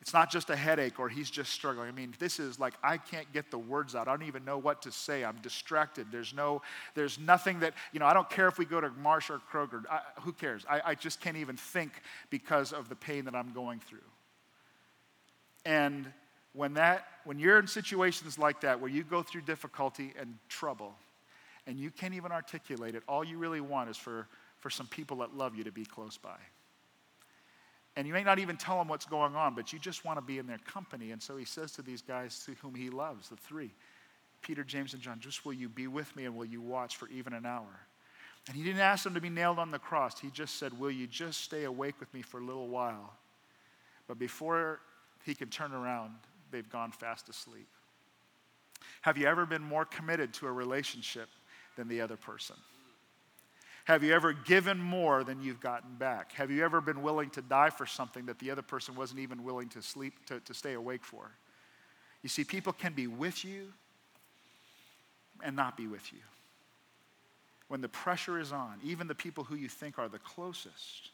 It's 0.00 0.12
not 0.12 0.30
just 0.30 0.50
a 0.50 0.56
headache 0.56 1.00
or 1.00 1.08
he's 1.08 1.28
just 1.28 1.52
struggling. 1.52 1.88
I 1.88 1.92
mean, 1.92 2.14
this 2.18 2.38
is 2.38 2.60
like 2.60 2.74
I 2.82 2.96
can't 2.96 3.30
get 3.32 3.50
the 3.50 3.58
words 3.58 3.94
out. 3.96 4.06
I 4.06 4.12
don't 4.12 4.26
even 4.28 4.44
know 4.44 4.56
what 4.56 4.82
to 4.82 4.92
say. 4.92 5.24
I'm 5.24 5.38
distracted. 5.42 6.06
There's 6.12 6.32
no, 6.32 6.62
there's 6.94 7.18
nothing 7.18 7.60
that, 7.60 7.74
you 7.92 7.98
know, 7.98 8.06
I 8.06 8.14
don't 8.14 8.30
care 8.30 8.46
if 8.46 8.56
we 8.56 8.66
go 8.66 8.80
to 8.80 8.90
Marsh 8.90 9.30
or 9.30 9.40
Kroger. 9.52 9.82
I, 9.90 10.00
who 10.20 10.32
cares? 10.32 10.64
I, 10.70 10.80
I 10.84 10.94
just 10.94 11.20
can't 11.20 11.36
even 11.36 11.56
think 11.56 11.90
because 12.30 12.72
of 12.72 12.88
the 12.88 12.94
pain 12.94 13.24
that 13.24 13.34
I'm 13.34 13.52
going 13.52 13.80
through. 13.80 13.98
And 15.64 16.12
when 16.52 16.74
that, 16.74 17.06
when 17.24 17.40
you're 17.40 17.58
in 17.58 17.66
situations 17.66 18.38
like 18.38 18.60
that 18.60 18.80
where 18.80 18.90
you 18.90 19.02
go 19.02 19.22
through 19.22 19.40
difficulty 19.40 20.14
and 20.18 20.38
trouble 20.48 20.94
and 21.66 21.78
you 21.78 21.90
can't 21.90 22.14
even 22.14 22.30
articulate 22.30 22.94
it, 22.94 23.02
all 23.08 23.24
you 23.24 23.38
really 23.38 23.60
want 23.60 23.90
is 23.90 23.96
for 23.96 24.28
for 24.66 24.70
some 24.70 24.88
people 24.88 25.18
that 25.18 25.32
love 25.32 25.54
you 25.54 25.62
to 25.62 25.70
be 25.70 25.84
close 25.84 26.18
by. 26.18 26.36
And 27.94 28.04
you 28.04 28.12
may 28.12 28.24
not 28.24 28.40
even 28.40 28.56
tell 28.56 28.78
them 28.78 28.88
what's 28.88 29.06
going 29.06 29.36
on, 29.36 29.54
but 29.54 29.72
you 29.72 29.78
just 29.78 30.04
want 30.04 30.18
to 30.18 30.20
be 30.20 30.38
in 30.38 30.48
their 30.48 30.58
company. 30.58 31.12
And 31.12 31.22
so 31.22 31.36
he 31.36 31.44
says 31.44 31.70
to 31.74 31.82
these 31.82 32.02
guys 32.02 32.42
to 32.46 32.54
whom 32.54 32.74
he 32.74 32.90
loves, 32.90 33.28
the 33.28 33.36
three, 33.36 33.70
Peter, 34.42 34.64
James, 34.64 34.92
and 34.92 35.00
John, 35.00 35.20
just 35.20 35.46
will 35.46 35.52
you 35.52 35.68
be 35.68 35.86
with 35.86 36.16
me 36.16 36.24
and 36.24 36.34
will 36.34 36.46
you 36.46 36.60
watch 36.60 36.96
for 36.96 37.08
even 37.10 37.32
an 37.32 37.46
hour? 37.46 37.78
And 38.48 38.56
he 38.56 38.64
didn't 38.64 38.80
ask 38.80 39.04
them 39.04 39.14
to 39.14 39.20
be 39.20 39.28
nailed 39.30 39.60
on 39.60 39.70
the 39.70 39.78
cross. 39.78 40.18
He 40.18 40.30
just 40.30 40.58
said, 40.58 40.76
Will 40.76 40.90
you 40.90 41.06
just 41.06 41.42
stay 41.42 41.62
awake 41.62 42.00
with 42.00 42.12
me 42.12 42.20
for 42.20 42.40
a 42.40 42.44
little 42.44 42.66
while? 42.66 43.12
But 44.08 44.18
before 44.18 44.80
he 45.24 45.36
can 45.36 45.48
turn 45.48 45.72
around, 45.74 46.10
they've 46.50 46.68
gone 46.68 46.90
fast 46.90 47.28
asleep. 47.28 47.68
Have 49.02 49.16
you 49.16 49.28
ever 49.28 49.46
been 49.46 49.62
more 49.62 49.84
committed 49.84 50.34
to 50.34 50.48
a 50.48 50.52
relationship 50.52 51.28
than 51.76 51.86
the 51.86 52.00
other 52.00 52.16
person? 52.16 52.56
Have 53.86 54.02
you 54.02 54.12
ever 54.12 54.32
given 54.32 54.78
more 54.78 55.22
than 55.22 55.40
you've 55.40 55.60
gotten 55.60 55.94
back? 55.94 56.32
Have 56.32 56.50
you 56.50 56.64
ever 56.64 56.80
been 56.80 57.02
willing 57.02 57.30
to 57.30 57.40
die 57.40 57.70
for 57.70 57.86
something 57.86 58.26
that 58.26 58.40
the 58.40 58.50
other 58.50 58.60
person 58.62 58.96
wasn't 58.96 59.20
even 59.20 59.44
willing 59.44 59.68
to 59.70 59.80
sleep, 59.80 60.26
to, 60.26 60.40
to 60.40 60.52
stay 60.52 60.72
awake 60.72 61.04
for? 61.04 61.30
You 62.20 62.28
see, 62.28 62.42
people 62.42 62.72
can 62.72 62.94
be 62.94 63.06
with 63.06 63.44
you 63.44 63.72
and 65.40 65.54
not 65.54 65.76
be 65.76 65.86
with 65.86 66.12
you. 66.12 66.18
When 67.68 67.80
the 67.80 67.88
pressure 67.88 68.40
is 68.40 68.50
on, 68.50 68.80
even 68.82 69.06
the 69.06 69.14
people 69.14 69.44
who 69.44 69.54
you 69.54 69.68
think 69.68 70.00
are 70.00 70.08
the 70.08 70.18
closest. 70.18 71.10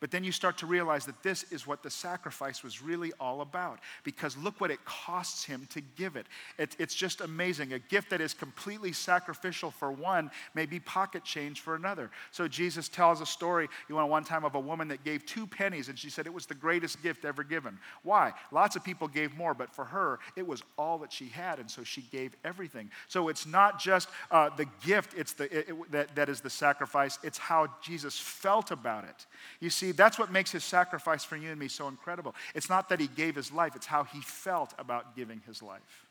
But 0.00 0.10
then 0.10 0.24
you 0.24 0.32
start 0.32 0.58
to 0.58 0.66
realize 0.66 1.04
that 1.06 1.22
this 1.22 1.44
is 1.50 1.66
what 1.66 1.82
the 1.82 1.90
sacrifice 1.90 2.62
was 2.62 2.82
really 2.82 3.12
all 3.18 3.40
about. 3.40 3.80
Because 4.04 4.36
look 4.36 4.60
what 4.60 4.70
it 4.70 4.84
costs 4.84 5.44
him 5.44 5.66
to 5.70 5.80
give 5.96 6.16
it. 6.16 6.26
it. 6.58 6.76
It's 6.78 6.94
just 6.94 7.20
amazing. 7.20 7.72
A 7.72 7.78
gift 7.78 8.10
that 8.10 8.20
is 8.20 8.32
completely 8.32 8.92
sacrificial 8.92 9.70
for 9.70 9.90
one 9.90 10.30
may 10.54 10.66
be 10.66 10.80
pocket 10.80 11.24
change 11.24 11.60
for 11.60 11.74
another. 11.74 12.10
So 12.30 12.48
Jesus 12.48 12.88
tells 12.88 13.20
a 13.20 13.26
story, 13.26 13.68
you 13.88 13.96
know, 13.96 14.06
one 14.06 14.24
time 14.24 14.44
of 14.44 14.54
a 14.54 14.60
woman 14.60 14.88
that 14.88 15.04
gave 15.04 15.26
two 15.26 15.46
pennies, 15.46 15.88
and 15.88 15.98
she 15.98 16.10
said 16.10 16.26
it 16.26 16.32
was 16.32 16.46
the 16.46 16.54
greatest 16.54 17.02
gift 17.02 17.24
ever 17.24 17.42
given. 17.42 17.78
Why? 18.02 18.32
Lots 18.52 18.76
of 18.76 18.84
people 18.84 19.08
gave 19.08 19.36
more, 19.36 19.54
but 19.54 19.74
for 19.74 19.84
her, 19.84 20.20
it 20.36 20.46
was 20.46 20.62
all 20.78 20.98
that 20.98 21.12
she 21.12 21.26
had, 21.26 21.58
and 21.58 21.70
so 21.70 21.82
she 21.82 22.02
gave 22.02 22.36
everything. 22.44 22.90
So 23.08 23.28
it's 23.28 23.46
not 23.46 23.80
just 23.80 24.08
uh, 24.30 24.50
the 24.56 24.66
gift 24.84 25.14
it's 25.16 25.32
the, 25.32 25.44
it, 25.44 25.68
it, 25.68 25.92
that, 25.92 26.14
that 26.14 26.28
is 26.28 26.40
the 26.40 26.50
sacrifice, 26.50 27.18
it's 27.22 27.38
how 27.38 27.68
Jesus 27.82 28.18
felt 28.18 28.70
about 28.70 29.04
it. 29.04 29.26
You 29.60 29.70
see, 29.70 29.87
that's 29.92 30.18
what 30.18 30.32
makes 30.32 30.50
his 30.52 30.64
sacrifice 30.64 31.24
for 31.24 31.36
you 31.36 31.50
and 31.50 31.58
me 31.58 31.68
so 31.68 31.88
incredible. 31.88 32.34
It's 32.54 32.68
not 32.68 32.88
that 32.88 33.00
he 33.00 33.08
gave 33.08 33.34
his 33.34 33.52
life, 33.52 33.76
it's 33.76 33.86
how 33.86 34.04
he 34.04 34.20
felt 34.20 34.74
about 34.78 35.16
giving 35.16 35.40
his 35.46 35.62
life. 35.62 36.06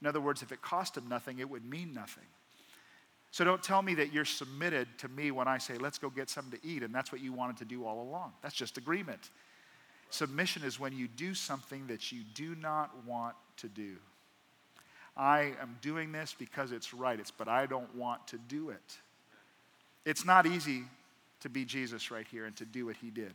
In 0.00 0.06
other 0.06 0.20
words, 0.20 0.42
if 0.42 0.52
it 0.52 0.62
cost 0.62 0.96
him 0.96 1.08
nothing, 1.08 1.38
it 1.38 1.48
would 1.48 1.64
mean 1.64 1.92
nothing. 1.92 2.24
So 3.30 3.44
don't 3.44 3.62
tell 3.62 3.82
me 3.82 3.94
that 3.94 4.12
you're 4.12 4.24
submitted 4.24 4.88
to 4.98 5.08
me 5.08 5.30
when 5.30 5.48
I 5.48 5.58
say, 5.58 5.76
let's 5.76 5.98
go 5.98 6.08
get 6.08 6.30
something 6.30 6.58
to 6.58 6.66
eat, 6.66 6.82
and 6.82 6.94
that's 6.94 7.12
what 7.12 7.20
you 7.20 7.32
wanted 7.32 7.58
to 7.58 7.64
do 7.64 7.84
all 7.84 8.02
along. 8.02 8.32
That's 8.42 8.54
just 8.54 8.78
agreement. 8.78 9.30
Submission 10.10 10.64
is 10.64 10.80
when 10.80 10.96
you 10.96 11.08
do 11.08 11.34
something 11.34 11.86
that 11.88 12.10
you 12.10 12.22
do 12.34 12.54
not 12.54 12.90
want 13.06 13.34
to 13.58 13.68
do. 13.68 13.96
I 15.16 15.52
am 15.60 15.76
doing 15.82 16.12
this 16.12 16.34
because 16.38 16.72
it's 16.72 16.94
right, 16.94 17.18
it's, 17.18 17.30
but 17.30 17.48
I 17.48 17.66
don't 17.66 17.94
want 17.94 18.26
to 18.28 18.38
do 18.38 18.70
it. 18.70 18.98
It's 20.06 20.24
not 20.24 20.46
easy 20.46 20.84
to 21.40 21.48
be 21.48 21.64
Jesus 21.64 22.10
right 22.10 22.26
here 22.30 22.46
and 22.46 22.56
to 22.56 22.64
do 22.64 22.86
what 22.86 22.96
he 22.96 23.10
did. 23.10 23.34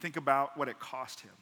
Think 0.00 0.16
about 0.16 0.56
what 0.56 0.68
it 0.68 0.78
cost 0.78 1.20
him. 1.20 1.32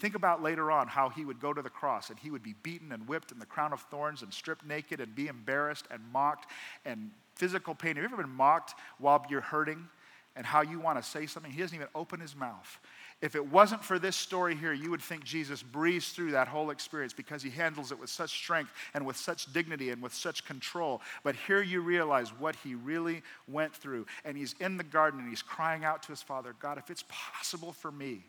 Think 0.00 0.14
about 0.14 0.42
later 0.42 0.70
on 0.70 0.86
how 0.86 1.08
he 1.08 1.24
would 1.24 1.40
go 1.40 1.52
to 1.52 1.60
the 1.60 1.70
cross 1.70 2.10
and 2.10 2.18
he 2.18 2.30
would 2.30 2.42
be 2.42 2.54
beaten 2.62 2.92
and 2.92 3.08
whipped 3.08 3.32
in 3.32 3.38
the 3.38 3.46
crown 3.46 3.72
of 3.72 3.80
thorns 3.82 4.22
and 4.22 4.32
stripped 4.32 4.64
naked 4.64 5.00
and 5.00 5.14
be 5.14 5.26
embarrassed 5.26 5.86
and 5.90 6.00
mocked 6.12 6.50
and 6.84 7.10
physical 7.34 7.74
pain. 7.74 7.96
Have 7.96 8.04
you 8.04 8.04
ever 8.04 8.22
been 8.22 8.30
mocked 8.30 8.74
while 8.98 9.24
you're 9.28 9.40
hurting 9.40 9.88
and 10.36 10.46
how 10.46 10.62
you 10.62 10.78
want 10.78 11.02
to 11.02 11.08
say 11.08 11.26
something? 11.26 11.50
He 11.50 11.60
doesn't 11.60 11.74
even 11.74 11.88
open 11.96 12.20
his 12.20 12.36
mouth. 12.36 12.78
If 13.20 13.34
it 13.34 13.44
wasn't 13.50 13.84
for 13.84 13.98
this 13.98 14.14
story 14.14 14.54
here, 14.54 14.72
you 14.72 14.90
would 14.90 15.02
think 15.02 15.24
Jesus 15.24 15.60
breezed 15.60 16.14
through 16.14 16.30
that 16.32 16.46
whole 16.46 16.70
experience 16.70 17.12
because 17.12 17.42
he 17.42 17.50
handles 17.50 17.90
it 17.90 17.98
with 17.98 18.10
such 18.10 18.30
strength 18.30 18.70
and 18.94 19.04
with 19.04 19.16
such 19.16 19.52
dignity 19.52 19.90
and 19.90 20.00
with 20.00 20.14
such 20.14 20.44
control. 20.44 21.00
But 21.24 21.34
here 21.34 21.60
you 21.60 21.80
realize 21.80 22.28
what 22.28 22.54
he 22.62 22.76
really 22.76 23.22
went 23.48 23.74
through. 23.74 24.06
And 24.24 24.36
he's 24.36 24.54
in 24.60 24.76
the 24.76 24.84
garden 24.84 25.18
and 25.18 25.28
he's 25.28 25.42
crying 25.42 25.84
out 25.84 26.02
to 26.04 26.08
his 26.10 26.22
father 26.22 26.54
God, 26.60 26.78
if 26.78 26.90
it's 26.90 27.04
possible 27.08 27.72
for 27.72 27.90
me, 27.90 28.22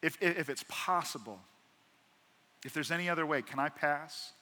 if, 0.00 0.16
if 0.20 0.48
it's 0.48 0.64
possible, 0.68 1.40
if 2.64 2.72
there's 2.72 2.92
any 2.92 3.08
other 3.08 3.26
way, 3.26 3.42
can 3.42 3.58
I 3.58 3.68
pass? 3.68 4.32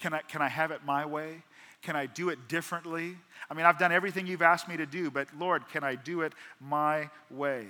Can 0.00 0.14
I, 0.14 0.20
can 0.22 0.42
I 0.42 0.48
have 0.48 0.72
it 0.72 0.84
my 0.84 1.06
way? 1.06 1.42
Can 1.80 1.94
I 1.94 2.06
do 2.06 2.28
it 2.28 2.48
differently? 2.48 3.16
I 3.48 3.54
mean, 3.54 3.66
I've 3.66 3.78
done 3.78 3.92
everything 3.92 4.26
you've 4.26 4.42
asked 4.42 4.68
me 4.68 4.76
to 4.78 4.86
do, 4.86 5.12
but 5.12 5.28
Lord, 5.38 5.68
can 5.68 5.84
I 5.84 5.94
do 5.94 6.22
it 6.22 6.32
my 6.60 7.08
way? 7.30 7.66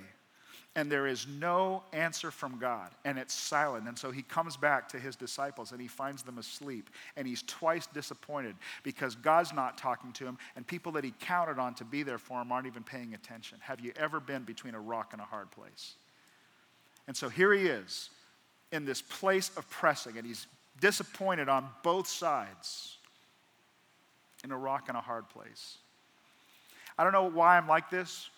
And 0.75 0.91
there 0.91 1.05
is 1.05 1.27
no 1.27 1.83
answer 1.93 2.31
from 2.31 2.57
God, 2.57 2.89
and 3.05 3.19
it's 3.19 3.33
silent. 3.33 3.87
And 3.87 3.97
so 3.97 4.09
he 4.09 4.23
comes 4.23 4.57
back 4.57 4.89
to 4.89 4.99
his 4.99 5.15
disciples 5.15 5.71
and 5.71 5.79
he 5.79 5.87
finds 5.87 6.23
them 6.23 6.39
asleep, 6.39 6.89
and 7.15 7.27
he's 7.27 7.43
twice 7.43 7.85
disappointed 7.87 8.55
because 8.81 9.15
God's 9.15 9.53
not 9.53 9.77
talking 9.77 10.11
to 10.13 10.25
him, 10.25 10.37
and 10.55 10.65
people 10.65 10.91
that 10.93 11.03
he 11.03 11.13
counted 11.19 11.59
on 11.59 11.75
to 11.75 11.85
be 11.85 12.01
there 12.01 12.17
for 12.17 12.41
him 12.41 12.51
aren't 12.51 12.65
even 12.65 12.83
paying 12.83 13.13
attention. 13.13 13.59
Have 13.61 13.81
you 13.81 13.93
ever 13.95 14.19
been 14.19 14.43
between 14.43 14.73
a 14.73 14.79
rock 14.79 15.13
and 15.13 15.21
a 15.21 15.25
hard 15.25 15.51
place? 15.51 15.93
And 17.07 17.15
so 17.15 17.29
here 17.29 17.53
he 17.53 17.67
is 17.67 18.09
in 18.71 18.85
this 18.85 19.01
place 19.01 19.51
of 19.55 19.69
pressing, 19.69 20.17
and 20.17 20.25
he's 20.25 20.47
disappointed 20.81 21.49
on 21.49 21.67
both 21.83 22.07
sides 22.07 22.97
in 24.43 24.51
a 24.51 24.57
rock 24.57 24.85
and 24.87 24.97
a 24.97 25.01
hard 25.01 25.29
place. 25.29 25.77
I 26.97 27.03
don't 27.03 27.13
know 27.13 27.29
why 27.29 27.57
I'm 27.57 27.67
like 27.67 27.91
this 27.91 28.29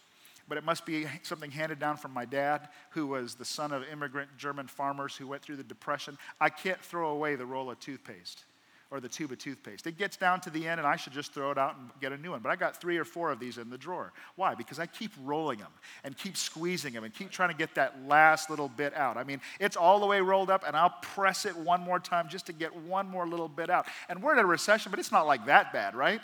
but 0.47 0.57
it 0.57 0.63
must 0.63 0.85
be 0.85 1.05
something 1.23 1.51
handed 1.51 1.79
down 1.79 1.97
from 1.97 2.11
my 2.11 2.25
dad, 2.25 2.69
who 2.91 3.07
was 3.07 3.35
the 3.35 3.45
son 3.45 3.71
of 3.71 3.83
immigrant 3.91 4.29
German 4.37 4.67
farmers 4.67 5.15
who 5.15 5.27
went 5.27 5.41
through 5.41 5.57
the 5.57 5.63
Depression. 5.63 6.17
I 6.39 6.49
can't 6.49 6.81
throw 6.81 7.09
away 7.09 7.35
the 7.35 7.45
roll 7.45 7.71
of 7.71 7.79
toothpaste 7.79 8.45
or 8.91 8.99
the 8.99 9.09
tube 9.09 9.31
of 9.31 9.37
toothpaste. 9.39 9.87
It 9.87 9.97
gets 9.97 10.15
down 10.15 10.41
to 10.41 10.49
the 10.49 10.67
end, 10.67 10.79
and 10.79 10.87
I 10.87 10.95
should 10.95 11.13
just 11.13 11.33
throw 11.33 11.51
it 11.51 11.57
out 11.57 11.75
and 11.75 11.89
get 11.99 12.11
a 12.11 12.17
new 12.17 12.31
one. 12.31 12.41
But 12.41 12.51
I 12.51 12.55
got 12.55 12.79
three 12.79 12.97
or 12.97 13.03
four 13.03 13.31
of 13.31 13.39
these 13.39 13.57
in 13.57 13.69
the 13.69 13.77
drawer. 13.77 14.13
Why? 14.35 14.53
Because 14.53 14.79
I 14.79 14.85
keep 14.85 15.11
rolling 15.23 15.59
them 15.59 15.71
and 16.03 16.15
keep 16.15 16.37
squeezing 16.37 16.93
them 16.93 17.03
and 17.03 17.13
keep 17.13 17.31
trying 17.31 17.49
to 17.49 17.55
get 17.55 17.73
that 17.75 18.05
last 18.07 18.49
little 18.49 18.69
bit 18.69 18.93
out. 18.93 19.17
I 19.17 19.23
mean, 19.23 19.41
it's 19.59 19.75
all 19.75 19.99
the 19.99 20.05
way 20.05 20.21
rolled 20.21 20.51
up, 20.51 20.63
and 20.65 20.77
I'll 20.77 20.95
press 21.01 21.45
it 21.45 21.57
one 21.57 21.81
more 21.81 21.99
time 21.99 22.29
just 22.29 22.45
to 22.45 22.53
get 22.53 22.75
one 22.75 23.09
more 23.09 23.27
little 23.27 23.49
bit 23.49 23.69
out. 23.69 23.87
And 24.07 24.21
we're 24.21 24.33
in 24.33 24.39
a 24.39 24.45
recession, 24.45 24.91
but 24.91 24.99
it's 24.99 25.11
not 25.11 25.25
like 25.25 25.47
that 25.47 25.73
bad, 25.73 25.95
right? 25.95 26.21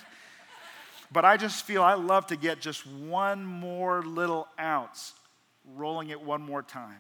But 1.12 1.26
I 1.26 1.38
just 1.38 1.66
feel 1.66 1.84
I 1.84 1.96
love 1.96 2.28
to 2.28 2.38
get 2.38 2.62
just 2.62 2.88
one 2.88 3.46
more 3.46 4.02
little 4.02 4.48
ounce, 4.60 5.14
rolling 5.76 6.10
it 6.10 6.22
one 6.22 6.42
more 6.42 6.64
time. 6.64 7.00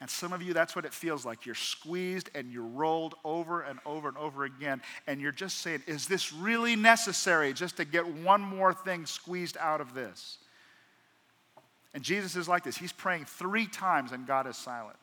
And 0.00 0.10
some 0.10 0.34
of 0.34 0.42
you, 0.42 0.52
that's 0.52 0.76
what 0.76 0.84
it 0.84 0.92
feels 0.92 1.24
like. 1.24 1.46
You're 1.46 1.54
squeezed 1.54 2.28
and 2.34 2.52
you're 2.52 2.62
rolled 2.62 3.14
over 3.24 3.62
and 3.62 3.78
over 3.86 4.08
and 4.08 4.16
over 4.18 4.44
again. 4.44 4.82
And 5.06 5.22
you're 5.22 5.32
just 5.32 5.58
saying, 5.60 5.82
is 5.86 6.06
this 6.06 6.34
really 6.34 6.76
necessary 6.76 7.54
just 7.54 7.78
to 7.78 7.86
get 7.86 8.06
one 8.06 8.42
more 8.42 8.74
thing 8.74 9.06
squeezed 9.06 9.56
out 9.56 9.80
of 9.80 9.94
this? 9.94 10.36
And 11.94 12.04
Jesus 12.04 12.36
is 12.36 12.46
like 12.46 12.62
this. 12.62 12.76
He's 12.76 12.92
praying 12.92 13.24
three 13.24 13.66
times 13.66 14.12
and 14.12 14.26
God 14.26 14.46
is 14.46 14.58
silent. 14.58 14.98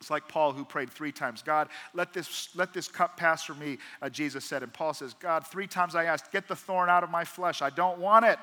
It's 0.00 0.10
like 0.10 0.28
Paul 0.28 0.52
who 0.52 0.64
prayed 0.64 0.90
three 0.90 1.12
times 1.12 1.42
God, 1.42 1.68
let 1.92 2.12
this, 2.12 2.50
let 2.54 2.72
this 2.72 2.88
cup 2.88 3.16
pass 3.16 3.44
from 3.44 3.58
me, 3.58 3.78
uh, 4.00 4.08
Jesus 4.08 4.44
said. 4.44 4.62
And 4.62 4.72
Paul 4.72 4.94
says, 4.94 5.14
God, 5.14 5.46
three 5.46 5.66
times 5.66 5.94
I 5.94 6.04
asked, 6.04 6.30
get 6.30 6.46
the 6.46 6.56
thorn 6.56 6.88
out 6.88 7.02
of 7.02 7.10
my 7.10 7.24
flesh. 7.24 7.62
I 7.62 7.70
don't 7.70 7.98
want 7.98 8.24
it. 8.24 8.38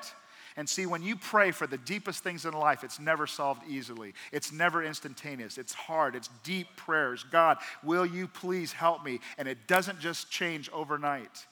And 0.58 0.66
see, 0.66 0.86
when 0.86 1.02
you 1.02 1.16
pray 1.16 1.50
for 1.50 1.66
the 1.66 1.76
deepest 1.76 2.22
things 2.24 2.46
in 2.46 2.54
life, 2.54 2.82
it's 2.82 2.98
never 2.98 3.26
solved 3.26 3.62
easily. 3.68 4.14
It's 4.32 4.52
never 4.52 4.82
instantaneous. 4.82 5.58
It's 5.58 5.74
hard. 5.74 6.16
It's 6.16 6.30
deep 6.44 6.68
prayers. 6.76 7.24
God, 7.30 7.58
will 7.82 8.06
you 8.06 8.26
please 8.26 8.72
help 8.72 9.04
me? 9.04 9.20
And 9.36 9.48
it 9.48 9.66
doesn't 9.66 10.00
just 10.00 10.30
change 10.30 10.70
overnight. 10.72 11.46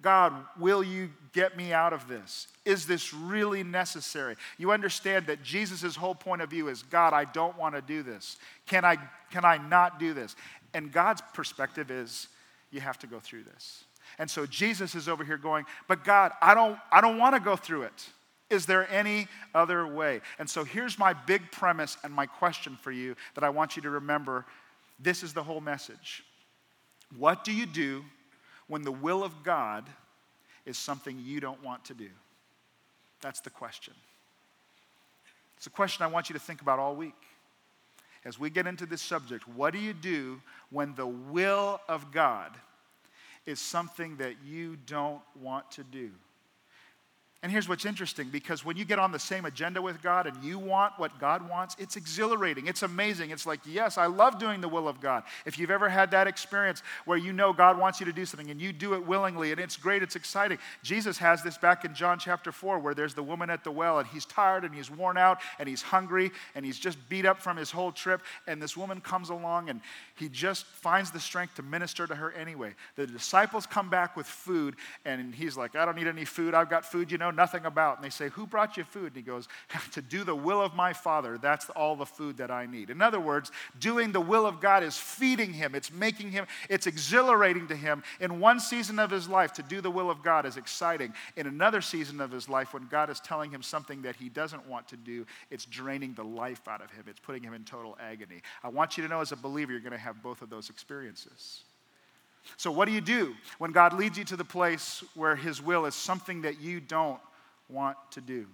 God, 0.00 0.32
will 0.58 0.82
you 0.82 1.10
get 1.32 1.56
me 1.56 1.72
out 1.72 1.92
of 1.92 2.06
this? 2.06 2.46
Is 2.64 2.86
this 2.86 3.12
really 3.12 3.64
necessary? 3.64 4.36
You 4.56 4.70
understand 4.70 5.26
that 5.26 5.42
Jesus' 5.42 5.96
whole 5.96 6.14
point 6.14 6.40
of 6.40 6.50
view 6.50 6.68
is 6.68 6.82
God, 6.84 7.12
I 7.12 7.24
don't 7.24 7.58
want 7.58 7.74
to 7.74 7.82
do 7.82 8.02
this. 8.02 8.36
Can 8.66 8.84
I, 8.84 8.96
can 9.30 9.44
I 9.44 9.58
not 9.58 9.98
do 9.98 10.14
this? 10.14 10.36
And 10.74 10.92
God's 10.92 11.22
perspective 11.34 11.90
is 11.90 12.28
you 12.70 12.80
have 12.80 12.98
to 13.00 13.06
go 13.06 13.18
through 13.18 13.44
this. 13.44 13.84
And 14.18 14.30
so 14.30 14.46
Jesus 14.46 14.94
is 14.94 15.08
over 15.08 15.24
here 15.24 15.36
going, 15.36 15.64
But 15.88 16.04
God, 16.04 16.32
I 16.40 16.54
don't, 16.54 16.78
I 16.92 17.00
don't 17.00 17.18
want 17.18 17.34
to 17.34 17.40
go 17.40 17.56
through 17.56 17.82
it. 17.82 18.08
Is 18.50 18.66
there 18.66 18.90
any 18.90 19.28
other 19.54 19.86
way? 19.86 20.20
And 20.38 20.48
so 20.48 20.64
here's 20.64 20.98
my 20.98 21.12
big 21.12 21.50
premise 21.52 21.98
and 22.02 22.12
my 22.12 22.26
question 22.26 22.78
for 22.80 22.90
you 22.90 23.14
that 23.34 23.44
I 23.44 23.50
want 23.50 23.76
you 23.76 23.82
to 23.82 23.90
remember. 23.90 24.46
This 24.98 25.22
is 25.22 25.34
the 25.34 25.42
whole 25.42 25.60
message. 25.60 26.24
What 27.16 27.44
do 27.44 27.52
you 27.52 27.66
do 27.66 28.04
when 28.68 28.82
the 28.82 28.92
will 28.92 29.24
of 29.24 29.42
God 29.42 29.88
is 30.64 30.78
something 30.78 31.18
you 31.18 31.40
don't 31.40 31.62
want 31.64 31.84
to 31.86 31.94
do? 31.94 32.08
That's 33.20 33.40
the 33.40 33.50
question. 33.50 33.94
It's 35.56 35.66
a 35.66 35.70
question 35.70 36.04
I 36.04 36.06
want 36.06 36.28
you 36.28 36.34
to 36.34 36.38
think 36.38 36.60
about 36.60 36.78
all 36.78 36.94
week. 36.94 37.14
As 38.24 38.38
we 38.38 38.50
get 38.50 38.66
into 38.66 38.86
this 38.86 39.02
subject, 39.02 39.48
what 39.48 39.72
do 39.72 39.78
you 39.80 39.92
do 39.92 40.40
when 40.70 40.94
the 40.94 41.06
will 41.06 41.80
of 41.88 42.12
God 42.12 42.52
is 43.46 43.58
something 43.58 44.16
that 44.18 44.34
you 44.44 44.76
don't 44.86 45.22
want 45.40 45.70
to 45.72 45.82
do? 45.82 46.10
And 47.40 47.52
here's 47.52 47.68
what's 47.68 47.84
interesting 47.84 48.30
because 48.30 48.64
when 48.64 48.76
you 48.76 48.84
get 48.84 48.98
on 48.98 49.12
the 49.12 49.18
same 49.18 49.44
agenda 49.44 49.80
with 49.80 50.02
God 50.02 50.26
and 50.26 50.42
you 50.42 50.58
want 50.58 50.94
what 50.96 51.20
God 51.20 51.48
wants, 51.48 51.76
it's 51.78 51.94
exhilarating. 51.94 52.66
It's 52.66 52.82
amazing. 52.82 53.30
It's 53.30 53.46
like, 53.46 53.60
yes, 53.64 53.96
I 53.96 54.06
love 54.06 54.40
doing 54.40 54.60
the 54.60 54.68
will 54.68 54.88
of 54.88 55.00
God. 55.00 55.22
If 55.46 55.56
you've 55.56 55.70
ever 55.70 55.88
had 55.88 56.10
that 56.10 56.26
experience 56.26 56.82
where 57.04 57.16
you 57.16 57.32
know 57.32 57.52
God 57.52 57.78
wants 57.78 58.00
you 58.00 58.06
to 58.06 58.12
do 58.12 58.24
something 58.24 58.50
and 58.50 58.60
you 58.60 58.72
do 58.72 58.94
it 58.94 59.06
willingly 59.06 59.52
and 59.52 59.60
it's 59.60 59.76
great, 59.76 60.02
it's 60.02 60.16
exciting. 60.16 60.58
Jesus 60.82 61.16
has 61.18 61.40
this 61.44 61.56
back 61.56 61.84
in 61.84 61.94
John 61.94 62.18
chapter 62.18 62.50
4 62.50 62.80
where 62.80 62.92
there's 62.92 63.14
the 63.14 63.22
woman 63.22 63.50
at 63.50 63.62
the 63.62 63.70
well 63.70 64.00
and 64.00 64.08
he's 64.08 64.24
tired 64.24 64.64
and 64.64 64.74
he's 64.74 64.90
worn 64.90 65.16
out 65.16 65.38
and 65.60 65.68
he's 65.68 65.80
hungry 65.80 66.32
and 66.56 66.66
he's 66.66 66.78
just 66.78 66.98
beat 67.08 67.24
up 67.24 67.40
from 67.40 67.56
his 67.56 67.70
whole 67.70 67.92
trip. 67.92 68.20
And 68.48 68.60
this 68.60 68.76
woman 68.76 69.00
comes 69.00 69.30
along 69.30 69.70
and 69.70 69.80
he 70.16 70.28
just 70.28 70.66
finds 70.66 71.12
the 71.12 71.20
strength 71.20 71.54
to 71.54 71.62
minister 71.62 72.04
to 72.08 72.16
her 72.16 72.32
anyway. 72.32 72.74
The 72.96 73.06
disciples 73.06 73.64
come 73.64 73.90
back 73.90 74.16
with 74.16 74.26
food 74.26 74.74
and 75.04 75.32
he's 75.32 75.56
like, 75.56 75.76
I 75.76 75.84
don't 75.84 75.96
need 75.96 76.08
any 76.08 76.24
food. 76.24 76.52
I've 76.52 76.68
got 76.68 76.84
food, 76.84 77.12
you 77.12 77.18
know 77.18 77.27
know 77.28 77.42
nothing 77.42 77.64
about. 77.64 77.96
And 77.96 78.04
they 78.04 78.10
say, 78.10 78.28
Who 78.30 78.46
brought 78.46 78.76
you 78.76 78.84
food? 78.84 79.08
And 79.08 79.16
he 79.16 79.22
goes, 79.22 79.48
To 79.92 80.02
do 80.02 80.24
the 80.24 80.34
will 80.34 80.60
of 80.60 80.74
my 80.74 80.92
Father. 80.92 81.38
That's 81.38 81.68
all 81.70 81.96
the 81.96 82.06
food 82.06 82.38
that 82.38 82.50
I 82.50 82.66
need. 82.66 82.90
In 82.90 83.02
other 83.02 83.20
words, 83.20 83.50
doing 83.78 84.12
the 84.12 84.20
will 84.20 84.46
of 84.46 84.60
God 84.60 84.82
is 84.82 84.96
feeding 84.96 85.52
him, 85.52 85.74
it's 85.74 85.92
making 85.92 86.30
him, 86.30 86.46
it's 86.68 86.86
exhilarating 86.86 87.68
to 87.68 87.76
him. 87.76 88.02
In 88.20 88.40
one 88.40 88.60
season 88.60 88.98
of 88.98 89.10
his 89.10 89.28
life, 89.28 89.52
to 89.54 89.62
do 89.62 89.80
the 89.80 89.90
will 89.90 90.10
of 90.10 90.22
God 90.22 90.46
is 90.46 90.56
exciting. 90.56 91.12
In 91.36 91.46
another 91.46 91.80
season 91.80 92.20
of 92.20 92.30
his 92.30 92.48
life, 92.48 92.74
when 92.74 92.86
God 92.86 93.10
is 93.10 93.20
telling 93.20 93.50
him 93.50 93.62
something 93.62 94.02
that 94.02 94.16
he 94.16 94.28
doesn't 94.28 94.66
want 94.66 94.88
to 94.88 94.96
do, 94.96 95.26
it's 95.50 95.64
draining 95.64 96.14
the 96.14 96.24
life 96.24 96.66
out 96.68 96.82
of 96.82 96.90
him, 96.90 97.04
it's 97.08 97.20
putting 97.20 97.42
him 97.42 97.54
in 97.54 97.64
total 97.64 97.96
agony. 98.00 98.42
I 98.62 98.68
want 98.68 98.96
you 98.96 99.02
to 99.02 99.08
know 99.08 99.20
as 99.20 99.32
a 99.32 99.36
believer, 99.36 99.72
you're 99.72 99.80
going 99.80 99.92
to 99.92 99.98
have 99.98 100.22
both 100.22 100.42
of 100.42 100.50
those 100.50 100.70
experiences. 100.70 101.62
So, 102.56 102.70
what 102.70 102.86
do 102.86 102.92
you 102.92 103.00
do 103.00 103.34
when 103.58 103.72
God 103.72 103.92
leads 103.92 104.18
you 104.18 104.24
to 104.24 104.36
the 104.36 104.44
place 104.44 105.04
where 105.14 105.36
His 105.36 105.62
will 105.62 105.86
is 105.86 105.94
something 105.94 106.42
that 106.42 106.60
you 106.60 106.80
don't 106.80 107.20
want 107.68 107.96
to 108.12 108.20
do? 108.20 108.46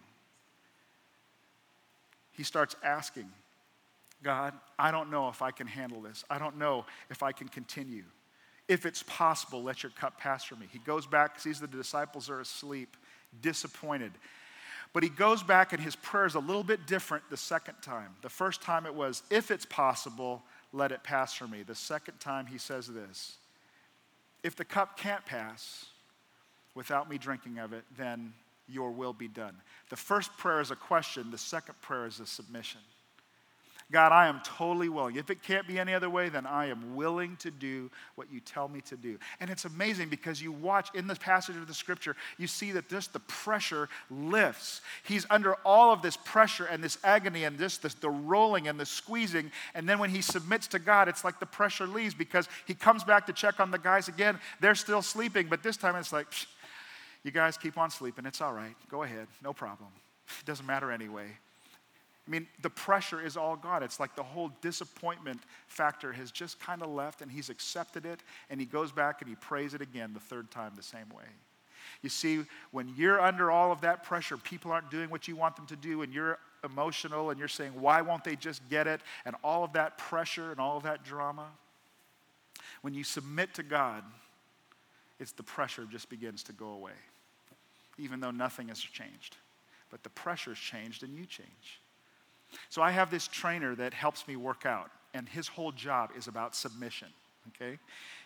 He 2.32 2.42
starts 2.42 2.74
asking, 2.82 3.30
God, 4.22 4.54
I 4.78 4.90
don't 4.90 5.10
know 5.10 5.28
if 5.28 5.42
I 5.42 5.50
can 5.50 5.66
handle 5.66 6.00
this. 6.00 6.24
I 6.28 6.38
don't 6.38 6.58
know 6.58 6.86
if 7.10 7.22
I 7.22 7.32
can 7.32 7.48
continue. 7.48 8.04
If 8.66 8.86
it's 8.86 9.02
possible, 9.02 9.62
let 9.62 9.82
your 9.82 9.92
cup 9.92 10.18
pass 10.18 10.44
from 10.44 10.60
me. 10.60 10.66
He 10.72 10.78
goes 10.78 11.06
back, 11.06 11.38
sees 11.38 11.60
the 11.60 11.66
disciples 11.66 12.30
are 12.30 12.40
asleep, 12.40 12.96
disappointed. 13.42 14.12
But 14.94 15.02
he 15.02 15.08
goes 15.08 15.42
back, 15.42 15.72
and 15.72 15.82
his 15.82 15.96
prayer 15.96 16.24
is 16.24 16.34
a 16.34 16.40
little 16.40 16.62
bit 16.62 16.86
different 16.86 17.24
the 17.28 17.36
second 17.36 17.74
time. 17.82 18.10
The 18.22 18.30
first 18.30 18.62
time 18.62 18.86
it 18.86 18.94
was, 18.94 19.22
If 19.28 19.50
it's 19.50 19.66
possible, 19.66 20.42
let 20.72 20.92
it 20.92 21.02
pass 21.02 21.34
from 21.34 21.50
me. 21.50 21.62
The 21.62 21.74
second 21.74 22.20
time 22.20 22.46
he 22.46 22.58
says 22.58 22.86
this 22.86 23.36
if 24.44 24.54
the 24.54 24.64
cup 24.64 24.96
can't 24.96 25.24
pass 25.24 25.86
without 26.74 27.10
me 27.10 27.18
drinking 27.18 27.58
of 27.58 27.72
it, 27.72 27.84
then 27.96 28.32
your 28.68 28.92
will 28.92 29.12
be 29.12 29.26
done. 29.26 29.56
The 29.88 29.96
first 29.96 30.36
prayer 30.36 30.60
is 30.60 30.70
a 30.70 30.76
question, 30.76 31.30
the 31.30 31.38
second 31.38 31.80
prayer 31.80 32.06
is 32.06 32.20
a 32.20 32.26
submission. 32.26 32.80
God, 33.94 34.10
I 34.10 34.26
am 34.26 34.40
totally 34.42 34.88
willing. 34.88 35.14
If 35.14 35.30
it 35.30 35.40
can't 35.40 35.68
be 35.68 35.78
any 35.78 35.94
other 35.94 36.10
way, 36.10 36.28
then 36.28 36.46
I 36.46 36.66
am 36.66 36.96
willing 36.96 37.36
to 37.36 37.52
do 37.52 37.92
what 38.16 38.26
you 38.28 38.40
tell 38.40 38.66
me 38.66 38.80
to 38.88 38.96
do. 38.96 39.20
And 39.38 39.48
it's 39.48 39.66
amazing 39.66 40.08
because 40.08 40.42
you 40.42 40.50
watch 40.50 40.88
in 40.96 41.06
the 41.06 41.14
passage 41.14 41.54
of 41.54 41.68
the 41.68 41.74
scripture, 41.74 42.16
you 42.36 42.48
see 42.48 42.72
that 42.72 42.88
just 42.88 43.12
the 43.12 43.20
pressure 43.20 43.88
lifts. 44.10 44.80
He's 45.04 45.24
under 45.30 45.54
all 45.64 45.92
of 45.92 46.02
this 46.02 46.16
pressure 46.16 46.64
and 46.64 46.82
this 46.82 46.98
agony 47.04 47.44
and 47.44 47.56
this, 47.56 47.78
this 47.78 47.94
the 47.94 48.10
rolling 48.10 48.66
and 48.66 48.80
the 48.80 48.84
squeezing. 48.84 49.52
And 49.76 49.88
then 49.88 50.00
when 50.00 50.10
he 50.10 50.22
submits 50.22 50.66
to 50.68 50.80
God, 50.80 51.08
it's 51.08 51.22
like 51.22 51.38
the 51.38 51.46
pressure 51.46 51.86
leaves 51.86 52.14
because 52.14 52.48
he 52.66 52.74
comes 52.74 53.04
back 53.04 53.26
to 53.26 53.32
check 53.32 53.60
on 53.60 53.70
the 53.70 53.78
guys 53.78 54.08
again. 54.08 54.40
They're 54.60 54.74
still 54.74 55.02
sleeping, 55.02 55.46
but 55.46 55.62
this 55.62 55.76
time 55.76 55.94
it's 55.94 56.12
like, 56.12 56.26
you 57.22 57.30
guys 57.30 57.56
keep 57.56 57.78
on 57.78 57.92
sleeping. 57.92 58.26
It's 58.26 58.40
all 58.40 58.54
right. 58.54 58.74
Go 58.90 59.04
ahead. 59.04 59.28
No 59.40 59.52
problem. 59.52 59.90
It 60.40 60.46
doesn't 60.46 60.66
matter 60.66 60.90
anyway. 60.90 61.28
I 62.26 62.30
mean, 62.30 62.46
the 62.62 62.70
pressure 62.70 63.20
is 63.20 63.36
all 63.36 63.54
gone. 63.54 63.82
It's 63.82 64.00
like 64.00 64.16
the 64.16 64.22
whole 64.22 64.50
disappointment 64.62 65.40
factor 65.66 66.12
has 66.12 66.30
just 66.30 66.58
kind 66.58 66.82
of 66.82 66.88
left, 66.88 67.20
and 67.20 67.30
he's 67.30 67.50
accepted 67.50 68.06
it, 68.06 68.20
and 68.48 68.58
he 68.58 68.66
goes 68.66 68.92
back 68.92 69.20
and 69.20 69.28
he 69.28 69.36
prays 69.36 69.74
it 69.74 69.82
again 69.82 70.12
the 70.14 70.20
third 70.20 70.50
time 70.50 70.72
the 70.74 70.82
same 70.82 71.08
way. 71.14 71.24
You 72.00 72.08
see, 72.08 72.44
when 72.70 72.92
you're 72.96 73.20
under 73.20 73.50
all 73.50 73.72
of 73.72 73.82
that 73.82 74.04
pressure, 74.04 74.36
people 74.38 74.72
aren't 74.72 74.90
doing 74.90 75.10
what 75.10 75.28
you 75.28 75.36
want 75.36 75.56
them 75.56 75.66
to 75.66 75.76
do, 75.76 76.00
and 76.02 76.12
you're 76.14 76.38
emotional 76.64 77.28
and 77.28 77.38
you're 77.38 77.46
saying, 77.46 77.72
why 77.78 78.00
won't 78.00 78.24
they 78.24 78.36
just 78.36 78.66
get 78.70 78.86
it? 78.86 79.02
And 79.26 79.36
all 79.44 79.64
of 79.64 79.74
that 79.74 79.98
pressure 79.98 80.50
and 80.50 80.58
all 80.58 80.78
of 80.78 80.84
that 80.84 81.04
drama. 81.04 81.46
When 82.80 82.94
you 82.94 83.04
submit 83.04 83.54
to 83.54 83.62
God, 83.62 84.02
it's 85.20 85.32
the 85.32 85.42
pressure 85.42 85.86
just 85.90 86.08
begins 86.08 86.42
to 86.44 86.52
go 86.52 86.70
away, 86.70 86.92
even 87.98 88.20
though 88.20 88.30
nothing 88.30 88.68
has 88.68 88.78
changed. 88.78 89.36
But 89.90 90.02
the 90.02 90.10
pressure's 90.10 90.58
changed 90.58 91.02
and 91.02 91.14
you 91.14 91.26
change. 91.26 91.80
So 92.68 92.82
I 92.82 92.90
have 92.90 93.10
this 93.10 93.28
trainer 93.28 93.74
that 93.76 93.94
helps 93.94 94.26
me 94.28 94.36
work 94.36 94.66
out, 94.66 94.90
and 95.12 95.28
his 95.28 95.48
whole 95.48 95.72
job 95.72 96.10
is 96.16 96.28
about 96.28 96.54
submission. 96.54 97.08
Okay? 97.48 97.78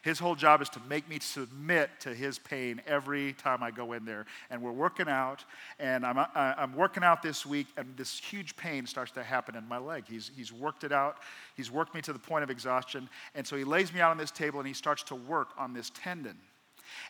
His 0.02 0.18
whole 0.18 0.36
job 0.36 0.62
is 0.62 0.68
to 0.70 0.80
make 0.88 1.08
me 1.08 1.18
submit 1.18 1.90
to 2.00 2.14
his 2.14 2.38
pain 2.38 2.80
every 2.86 3.32
time 3.34 3.62
I 3.62 3.70
go 3.70 3.92
in 3.92 4.04
there. 4.04 4.26
And 4.48 4.62
we're 4.62 4.72
working 4.72 5.08
out, 5.08 5.44
and 5.80 6.06
I'm, 6.06 6.24
I'm 6.34 6.74
working 6.74 7.02
out 7.02 7.20
this 7.20 7.44
week, 7.44 7.66
and 7.76 7.96
this 7.96 8.18
huge 8.18 8.56
pain 8.56 8.86
starts 8.86 9.10
to 9.12 9.22
happen 9.22 9.56
in 9.56 9.66
my 9.66 9.78
leg. 9.78 10.04
He's, 10.08 10.30
he's 10.36 10.52
worked 10.52 10.84
it 10.84 10.92
out, 10.92 11.18
he's 11.56 11.70
worked 11.70 11.94
me 11.94 12.00
to 12.02 12.12
the 12.12 12.18
point 12.18 12.44
of 12.44 12.50
exhaustion. 12.50 13.08
And 13.34 13.46
so 13.46 13.56
he 13.56 13.64
lays 13.64 13.92
me 13.92 14.00
out 14.00 14.12
on 14.12 14.18
this 14.18 14.30
table, 14.30 14.60
and 14.60 14.68
he 14.68 14.74
starts 14.74 15.02
to 15.04 15.14
work 15.14 15.48
on 15.58 15.72
this 15.72 15.90
tendon. 15.90 16.36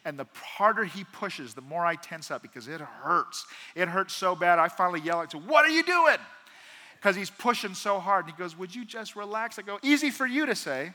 And 0.05 0.19
the 0.19 0.27
harder 0.35 0.85
he 0.85 1.05
pushes, 1.05 1.55
the 1.55 1.61
more 1.61 1.85
I 1.85 1.95
tense 1.95 2.31
up 2.31 2.43
because 2.43 2.69
it 2.69 2.81
hurts. 2.81 3.47
It 3.75 3.89
hurts 3.89 4.15
so 4.15 4.35
bad, 4.35 4.59
I 4.59 4.69
finally 4.69 5.01
yell 5.01 5.23
at 5.23 5.33
him, 5.33 5.47
What 5.47 5.65
are 5.65 5.71
you 5.71 5.83
doing? 5.83 6.17
Because 7.01 7.15
he's 7.15 7.31
pushing 7.31 7.75
so 7.75 8.01
hard. 8.01 8.27
And 8.27 8.35
he 8.35 8.39
goes, 8.39 8.57
Would 8.57 8.75
you 8.75 8.85
just 8.85 9.17
relax? 9.17 9.59
I 9.59 9.63
go, 9.63 9.79
Easy 9.83 10.11
for 10.11 10.27
you 10.27 10.47
to 10.47 10.55
say. 10.55 10.93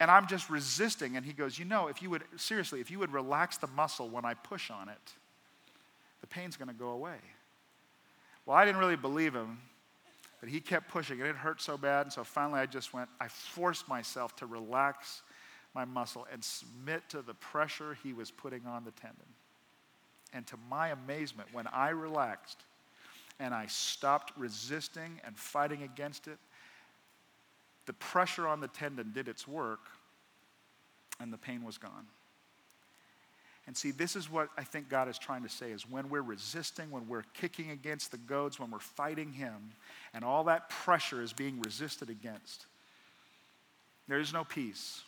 And 0.00 0.10
I'm 0.10 0.26
just 0.26 0.50
resisting. 0.50 1.16
And 1.16 1.24
he 1.24 1.32
goes, 1.32 1.58
You 1.58 1.64
know, 1.64 1.88
if 1.88 2.02
you 2.02 2.10
would, 2.10 2.24
seriously, 2.36 2.80
if 2.80 2.90
you 2.90 2.98
would 2.98 3.12
relax 3.12 3.56
the 3.56 3.68
muscle 3.68 4.08
when 4.08 4.24
I 4.24 4.34
push 4.34 4.70
on 4.70 4.88
it, 4.88 5.12
the 6.20 6.26
pain's 6.26 6.56
going 6.56 6.68
to 6.68 6.74
go 6.74 6.90
away. 6.90 7.16
Well, 8.44 8.56
I 8.56 8.64
didn't 8.64 8.80
really 8.80 8.96
believe 8.96 9.34
him, 9.34 9.58
but 10.40 10.48
he 10.48 10.60
kept 10.60 10.88
pushing, 10.88 11.20
and 11.20 11.28
it 11.28 11.36
hurt 11.36 11.62
so 11.62 11.76
bad. 11.76 12.06
And 12.06 12.12
so 12.12 12.24
finally, 12.24 12.60
I 12.60 12.66
just 12.66 12.92
went, 12.92 13.08
I 13.20 13.28
forced 13.28 13.88
myself 13.88 14.34
to 14.36 14.46
relax 14.46 15.22
my 15.74 15.84
muscle 15.84 16.26
and 16.32 16.42
submit 16.42 17.08
to 17.10 17.22
the 17.22 17.34
pressure 17.34 17.96
he 18.02 18.12
was 18.12 18.30
putting 18.30 18.66
on 18.66 18.84
the 18.84 18.90
tendon. 18.90 19.24
And 20.32 20.46
to 20.48 20.56
my 20.68 20.88
amazement, 20.88 21.48
when 21.52 21.66
I 21.68 21.90
relaxed, 21.90 22.58
and 23.42 23.52
I 23.52 23.66
stopped 23.66 24.32
resisting 24.36 25.20
and 25.26 25.36
fighting 25.36 25.82
against 25.82 26.28
it, 26.28 26.38
the 27.86 27.92
pressure 27.92 28.46
on 28.46 28.60
the 28.60 28.68
tendon 28.68 29.10
did 29.12 29.26
its 29.26 29.48
work 29.48 29.80
and 31.20 31.32
the 31.32 31.36
pain 31.36 31.64
was 31.64 31.76
gone. 31.76 32.06
And 33.66 33.76
see, 33.76 33.90
this 33.90 34.14
is 34.14 34.30
what 34.30 34.48
I 34.56 34.62
think 34.62 34.88
God 34.88 35.08
is 35.08 35.18
trying 35.18 35.42
to 35.42 35.48
say 35.48 35.72
is 35.72 35.88
when 35.90 36.08
we're 36.08 36.22
resisting, 36.22 36.92
when 36.92 37.08
we're 37.08 37.24
kicking 37.34 37.70
against 37.70 38.12
the 38.12 38.16
goads, 38.16 38.60
when 38.60 38.70
we're 38.70 38.78
fighting 38.78 39.32
Him, 39.32 39.72
and 40.14 40.24
all 40.24 40.44
that 40.44 40.70
pressure 40.70 41.20
is 41.20 41.32
being 41.32 41.60
resisted 41.62 42.10
against, 42.10 42.66
there 44.06 44.20
is 44.20 44.32
no 44.32 44.44
peace. 44.44 45.02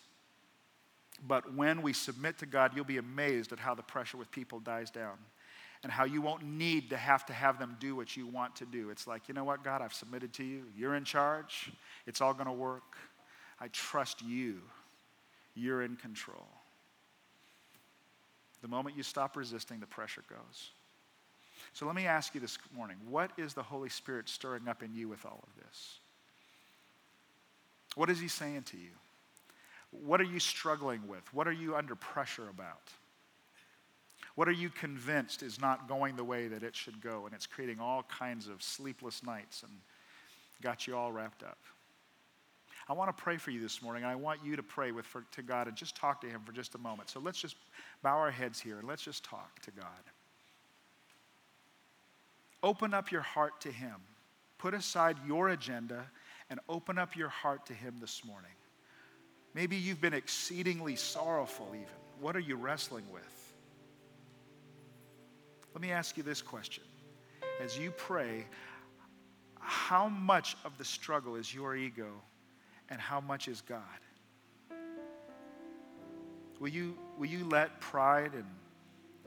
But 1.25 1.53
when 1.53 1.81
we 1.81 1.93
submit 1.93 2.37
to 2.39 2.45
God, 2.45 2.71
you'll 2.75 2.83
be 2.83 2.97
amazed 2.97 3.53
at 3.53 3.59
how 3.59 3.75
the 3.75 3.83
pressure 3.83 4.17
with 4.17 4.31
people 4.31 4.59
dies 4.59 4.89
down 4.89 5.17
and 5.83 5.91
how 5.91 6.05
you 6.05 6.21
won't 6.21 6.43
need 6.43 6.89
to 6.89 6.97
have 6.97 7.25
to 7.27 7.33
have 7.33 7.59
them 7.59 7.77
do 7.79 7.95
what 7.95 8.17
you 8.17 8.27
want 8.27 8.55
to 8.57 8.65
do. 8.65 8.89
It's 8.89 9.07
like, 9.07 9.27
you 9.27 9.33
know 9.33 9.43
what, 9.43 9.63
God, 9.63 9.81
I've 9.81 9.93
submitted 9.93 10.33
to 10.33 10.43
you. 10.43 10.63
You're 10.75 10.95
in 10.95 11.03
charge. 11.03 11.71
It's 12.07 12.21
all 12.21 12.33
going 12.33 12.47
to 12.47 12.51
work. 12.51 12.95
I 13.59 13.67
trust 13.69 14.21
you. 14.21 14.61
You're 15.55 15.83
in 15.83 15.95
control. 15.95 16.47
The 18.61 18.67
moment 18.67 18.97
you 18.97 19.03
stop 19.03 19.37
resisting, 19.37 19.79
the 19.79 19.85
pressure 19.85 20.23
goes. 20.29 20.71
So 21.73 21.85
let 21.85 21.95
me 21.95 22.07
ask 22.07 22.33
you 22.33 22.41
this 22.41 22.57
morning 22.75 22.97
what 23.07 23.31
is 23.37 23.53
the 23.53 23.63
Holy 23.63 23.89
Spirit 23.89 24.29
stirring 24.29 24.67
up 24.67 24.81
in 24.81 24.93
you 24.93 25.07
with 25.07 25.25
all 25.25 25.43
of 25.43 25.63
this? 25.63 25.99
What 27.95 28.09
is 28.09 28.19
He 28.19 28.27
saying 28.27 28.63
to 28.63 28.77
you? 28.77 28.91
What 29.91 30.19
are 30.19 30.25
you 30.25 30.39
struggling 30.39 31.07
with? 31.07 31.33
What 31.33 31.47
are 31.47 31.53
you 31.53 31.75
under 31.75 31.95
pressure 31.95 32.49
about? 32.49 32.81
What 34.35 34.49
are 34.49 34.53
you 34.53 34.69
convinced 34.69 35.43
is 35.43 35.59
not 35.61 35.87
going 35.87 36.17
the 36.17 36.23
way 36.23 36.47
that 36.49 36.61
it 36.61 36.75
should 36.75 37.01
go? 37.01 37.25
And 37.25 37.33
it's 37.33 37.47
creating 37.47 37.79
all 37.79 38.03
kinds 38.03 38.47
of 38.47 38.61
sleepless 38.61 39.23
nights 39.23 39.63
and 39.63 39.71
got 40.61 40.87
you 40.87 40.95
all 40.95 41.11
wrapped 41.11 41.41
up. 41.41 41.57
I 42.87 42.93
want 42.93 43.15
to 43.15 43.23
pray 43.23 43.37
for 43.37 43.49
you 43.49 43.61
this 43.61 43.81
morning, 43.81 44.03
and 44.03 44.11
I 44.11 44.15
want 44.15 44.41
you 44.43 44.55
to 44.55 44.61
pray 44.63 44.91
with, 44.91 45.05
for, 45.05 45.23
to 45.31 45.41
God 45.41 45.67
and 45.67 45.75
just 45.75 45.95
talk 45.95 46.21
to 46.21 46.27
Him 46.27 46.41
for 46.45 46.51
just 46.51 46.75
a 46.75 46.77
moment. 46.77 47.09
So 47.09 47.19
let's 47.19 47.41
just 47.41 47.55
bow 48.03 48.17
our 48.17 48.29
heads 48.29 48.59
here 48.59 48.77
and 48.77 48.87
let's 48.87 49.01
just 49.01 49.23
talk 49.23 49.59
to 49.61 49.71
God. 49.71 49.87
Open 52.61 52.93
up 52.93 53.11
your 53.11 53.21
heart 53.21 53.59
to 53.61 53.71
Him. 53.71 53.95
Put 54.59 54.73
aside 54.73 55.17
your 55.25 55.49
agenda 55.49 56.05
and 56.49 56.59
open 56.69 56.99
up 56.99 57.15
your 57.15 57.29
heart 57.29 57.65
to 57.67 57.73
Him 57.73 57.95
this 57.99 58.23
morning. 58.23 58.51
Maybe 59.55 59.77
you've 59.77 60.01
been 60.01 60.13
exceedingly 60.13 60.95
sorrowful, 60.95 61.67
even. 61.69 61.87
What 62.19 62.35
are 62.35 62.41
you 62.41 62.55
wrestling 62.55 63.05
with? 63.11 63.34
Let 65.75 65.81
me 65.81 65.91
ask 65.91 66.15
you 66.15 66.23
this 66.23 66.41
question. 66.41 66.85
As 67.61 67.77
you 67.77 67.91
pray, 67.91 68.45
how 69.59 70.07
much 70.07 70.55
of 70.63 70.77
the 70.77 70.85
struggle 70.85 71.35
is 71.35 71.53
your 71.53 71.75
ego 71.75 72.07
and 72.89 72.99
how 72.99 73.19
much 73.19 73.49
is 73.49 73.59
God? 73.59 73.81
Will 76.61 76.69
you, 76.69 76.97
will 77.19 77.25
you 77.25 77.43
let 77.43 77.81
pride 77.81 78.31
and 78.33 78.45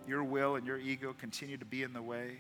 your 0.07 0.25
will 0.25 0.57
and 0.57 0.67
your 0.67 0.79
ego 0.79 1.15
continue 1.21 1.59
to 1.59 1.67
be 1.67 1.83
in 1.83 1.93
the 1.93 2.01
way? 2.01 2.39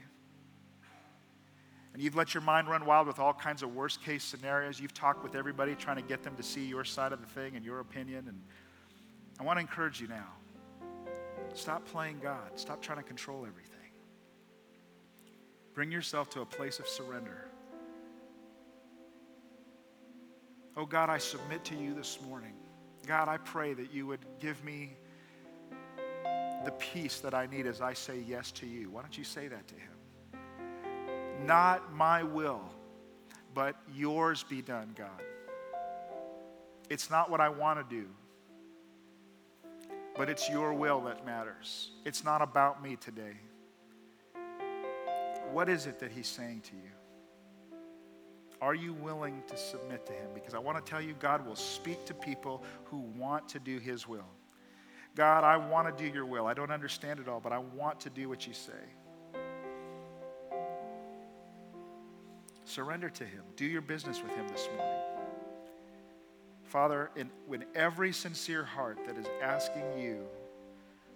And 1.93 2.03
you've 2.03 2.17
let 2.17 2.33
your 2.33 2.43
mind 2.43 2.67
run 2.67 2.87
wild 2.87 3.07
with 3.07 3.19
all 3.19 3.35
kinds 3.35 3.63
of 3.63 3.75
worst 3.75 4.03
case 4.03 4.25
scenarios. 4.25 4.81
You've 4.81 4.95
talked 4.95 5.23
with 5.23 5.35
everybody 5.35 5.75
trying 5.75 5.97
to 5.97 6.03
get 6.03 6.23
them 6.23 6.35
to 6.37 6.43
see 6.43 6.65
your 6.65 6.85
side 6.85 7.13
of 7.13 7.21
the 7.21 7.27
thing 7.27 7.57
and 7.57 7.65
your 7.65 7.81
opinion. 7.81 8.25
And 8.29 8.41
I 9.39 9.43
want 9.43 9.59
to 9.59 9.61
encourage 9.61 10.01
you 10.01 10.09
now 10.09 10.29
stop 11.53 11.85
playing 11.85 12.21
God, 12.23 12.53
stop 12.57 12.81
trying 12.81 12.99
to 12.99 13.05
control 13.05 13.45
everything. 13.47 13.78
Bring 15.79 15.93
yourself 15.93 16.29
to 16.31 16.41
a 16.41 16.45
place 16.45 16.81
of 16.81 16.89
surrender. 16.89 17.45
Oh 20.77 20.85
God, 20.85 21.09
I 21.09 21.19
submit 21.19 21.65
to 21.67 21.77
you 21.77 21.95
this 21.95 22.19
morning. 22.21 22.55
God, 23.07 23.29
I 23.29 23.37
pray 23.37 23.75
that 23.75 23.95
you 23.95 24.05
would 24.09 24.27
give 24.41 24.65
me 24.65 24.97
the 26.65 26.73
peace 26.81 27.21
that 27.21 27.33
I 27.33 27.47
need 27.47 27.65
as 27.65 27.81
I 27.81 27.93
say 27.93 28.19
yes 28.27 28.51
to 28.55 28.67
you. 28.67 28.91
Why 28.91 29.03
don't 29.03 29.17
you 29.17 29.23
say 29.23 29.47
that 29.47 29.69
to 29.69 29.75
him? 29.77 30.43
Not 31.47 31.95
my 31.95 32.25
will, 32.25 32.65
but 33.55 33.77
yours 33.95 34.43
be 34.43 34.61
done, 34.61 34.97
God. 34.99 35.23
It's 36.91 37.09
not 37.09 37.31
what 37.31 37.41
I 37.41 37.51
want 37.51 37.89
to 37.89 37.97
do, 37.97 38.09
but 40.17 40.29
it's 40.29 40.51
your 40.51 40.75
will 40.75 41.03
that 41.03 41.25
matters. 41.25 41.93
It's 42.05 42.25
not 42.25 42.43
about 42.43 42.83
me 42.83 42.97
today. 42.97 43.37
What 45.53 45.69
is 45.69 45.87
it 45.87 45.99
that 46.01 46.13
he's 46.13 46.27
saying 46.27 46.63
to 46.63 46.75
you? 46.77 47.79
Are 48.61 48.75
you 48.75 48.93
willing 48.93 49.43
to 49.47 49.57
submit 49.57 50.05
to 50.07 50.13
him? 50.13 50.31
Because 50.35 50.55
I 50.55 50.59
want 50.59 50.85
to 50.85 50.91
tell 50.91 51.01
you, 51.01 51.15
God 51.21 51.47
will 51.47 51.57
speak 51.57 52.05
to 52.07 52.15
people 52.15 52.65
who 52.87 52.99
want 53.17 53.49
to 53.51 53.59
do 53.59 53.79
his 53.79 54.09
will. 54.09 54.27
God, 55.15 55.45
I 55.45 55.57
want 55.57 55.97
to 55.97 56.05
do 56.05 56.13
your 56.13 56.27
will. 56.27 56.47
I 56.47 56.55
don't 56.55 56.71
understand 56.71 57.21
it 57.21 57.29
all, 57.29 57.41
but 57.41 57.53
I 57.53 57.59
want 57.59 58.01
to 58.01 58.11
do 58.11 58.29
what 58.29 58.47
you 58.47 58.55
say. 58.55 58.73
Surrender 62.65 63.09
to 63.11 63.25
him. 63.25 63.43
Do 63.57 63.65
your 63.65 63.81
business 63.81 64.23
with 64.23 64.33
him 64.35 64.47
this 64.49 64.69
morning. 64.77 64.97
Father, 66.65 67.11
in, 67.17 67.31
in 67.51 67.65
every 67.75 68.13
sincere 68.13 68.65
heart 68.65 68.99
that 69.07 69.17
is 69.17 69.27
asking 69.41 69.99
you 69.99 70.27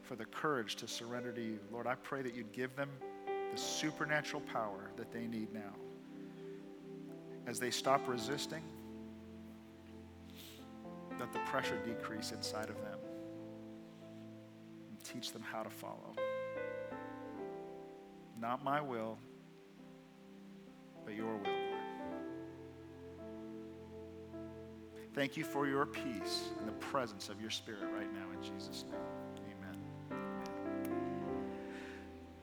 for 0.01 0.17
the 0.17 0.25
courage 0.25 0.77
to 0.77 0.89
surrender 0.89 1.31
to 1.33 1.43
you, 1.43 1.59
Lord, 1.71 1.87
I 1.87 1.95
pray 1.97 2.23
that 2.23 2.35
you'd 2.35 2.53
give 2.53 2.75
them 2.75 2.89
the 3.53 3.59
supernatural 3.59 4.43
power 4.53 4.91
that 4.97 5.13
they 5.13 5.27
need 5.27 5.53
now. 5.53 5.75
As 7.47 7.61
they 7.61 7.71
stop 7.71 8.09
resisting, 8.09 8.63
that 11.19 11.33
the 11.33 11.39
pressure 11.41 11.79
decrease 11.85 12.33
inside 12.33 12.71
of 12.71 12.81
them 12.81 12.99
and 14.89 15.05
teach 15.05 15.33
them 15.33 15.43
how 15.43 15.63
to 15.63 15.71
follow. 15.71 16.15
Not 18.41 18.65
my 18.65 18.81
will, 18.81 19.19
but 21.05 21.15
your 21.15 21.27
will, 21.27 21.43
Lord. 21.45 21.59
Thank 25.15 25.37
you 25.37 25.45
for 25.45 25.67
your 25.67 25.85
peace 25.85 26.49
and 26.59 26.67
the 26.67 26.73
presence 26.73 27.29
of 27.29 27.41
your 27.41 27.51
Spirit 27.51 27.83
right 27.95 28.13
now 28.15 28.25
in 28.35 28.43
Jesus' 28.43 28.85
name. 28.91 29.12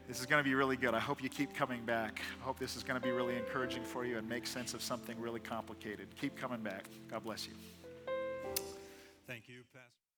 This 0.10 0.20
is 0.20 0.26
going 0.26 0.44
to 0.44 0.50
be 0.50 0.56
really 0.56 0.76
good. 0.76 0.96
I 0.96 1.00
hope 1.00 1.22
you 1.22 1.30
keep 1.30 1.54
coming 1.54 1.86
back. 1.86 2.20
I 2.42 2.44
hope 2.44 2.58
this 2.58 2.76
is 2.76 2.82
going 2.82 3.00
to 3.00 3.08
be 3.08 3.12
really 3.12 3.36
encouraging 3.36 3.84
for 3.84 4.06
you 4.06 4.18
and 4.18 4.28
make 4.28 4.48
sense 4.48 4.74
of 4.74 4.82
something 4.82 5.20
really 5.20 5.40
complicated. 5.40 6.08
Keep 6.20 6.36
coming 6.36 6.62
back. 6.62 6.90
God 7.12 7.24
bless 7.24 7.48
you. 7.48 7.54
Thank 9.28 9.48
you, 9.48 9.62
Pastor. 9.72 10.09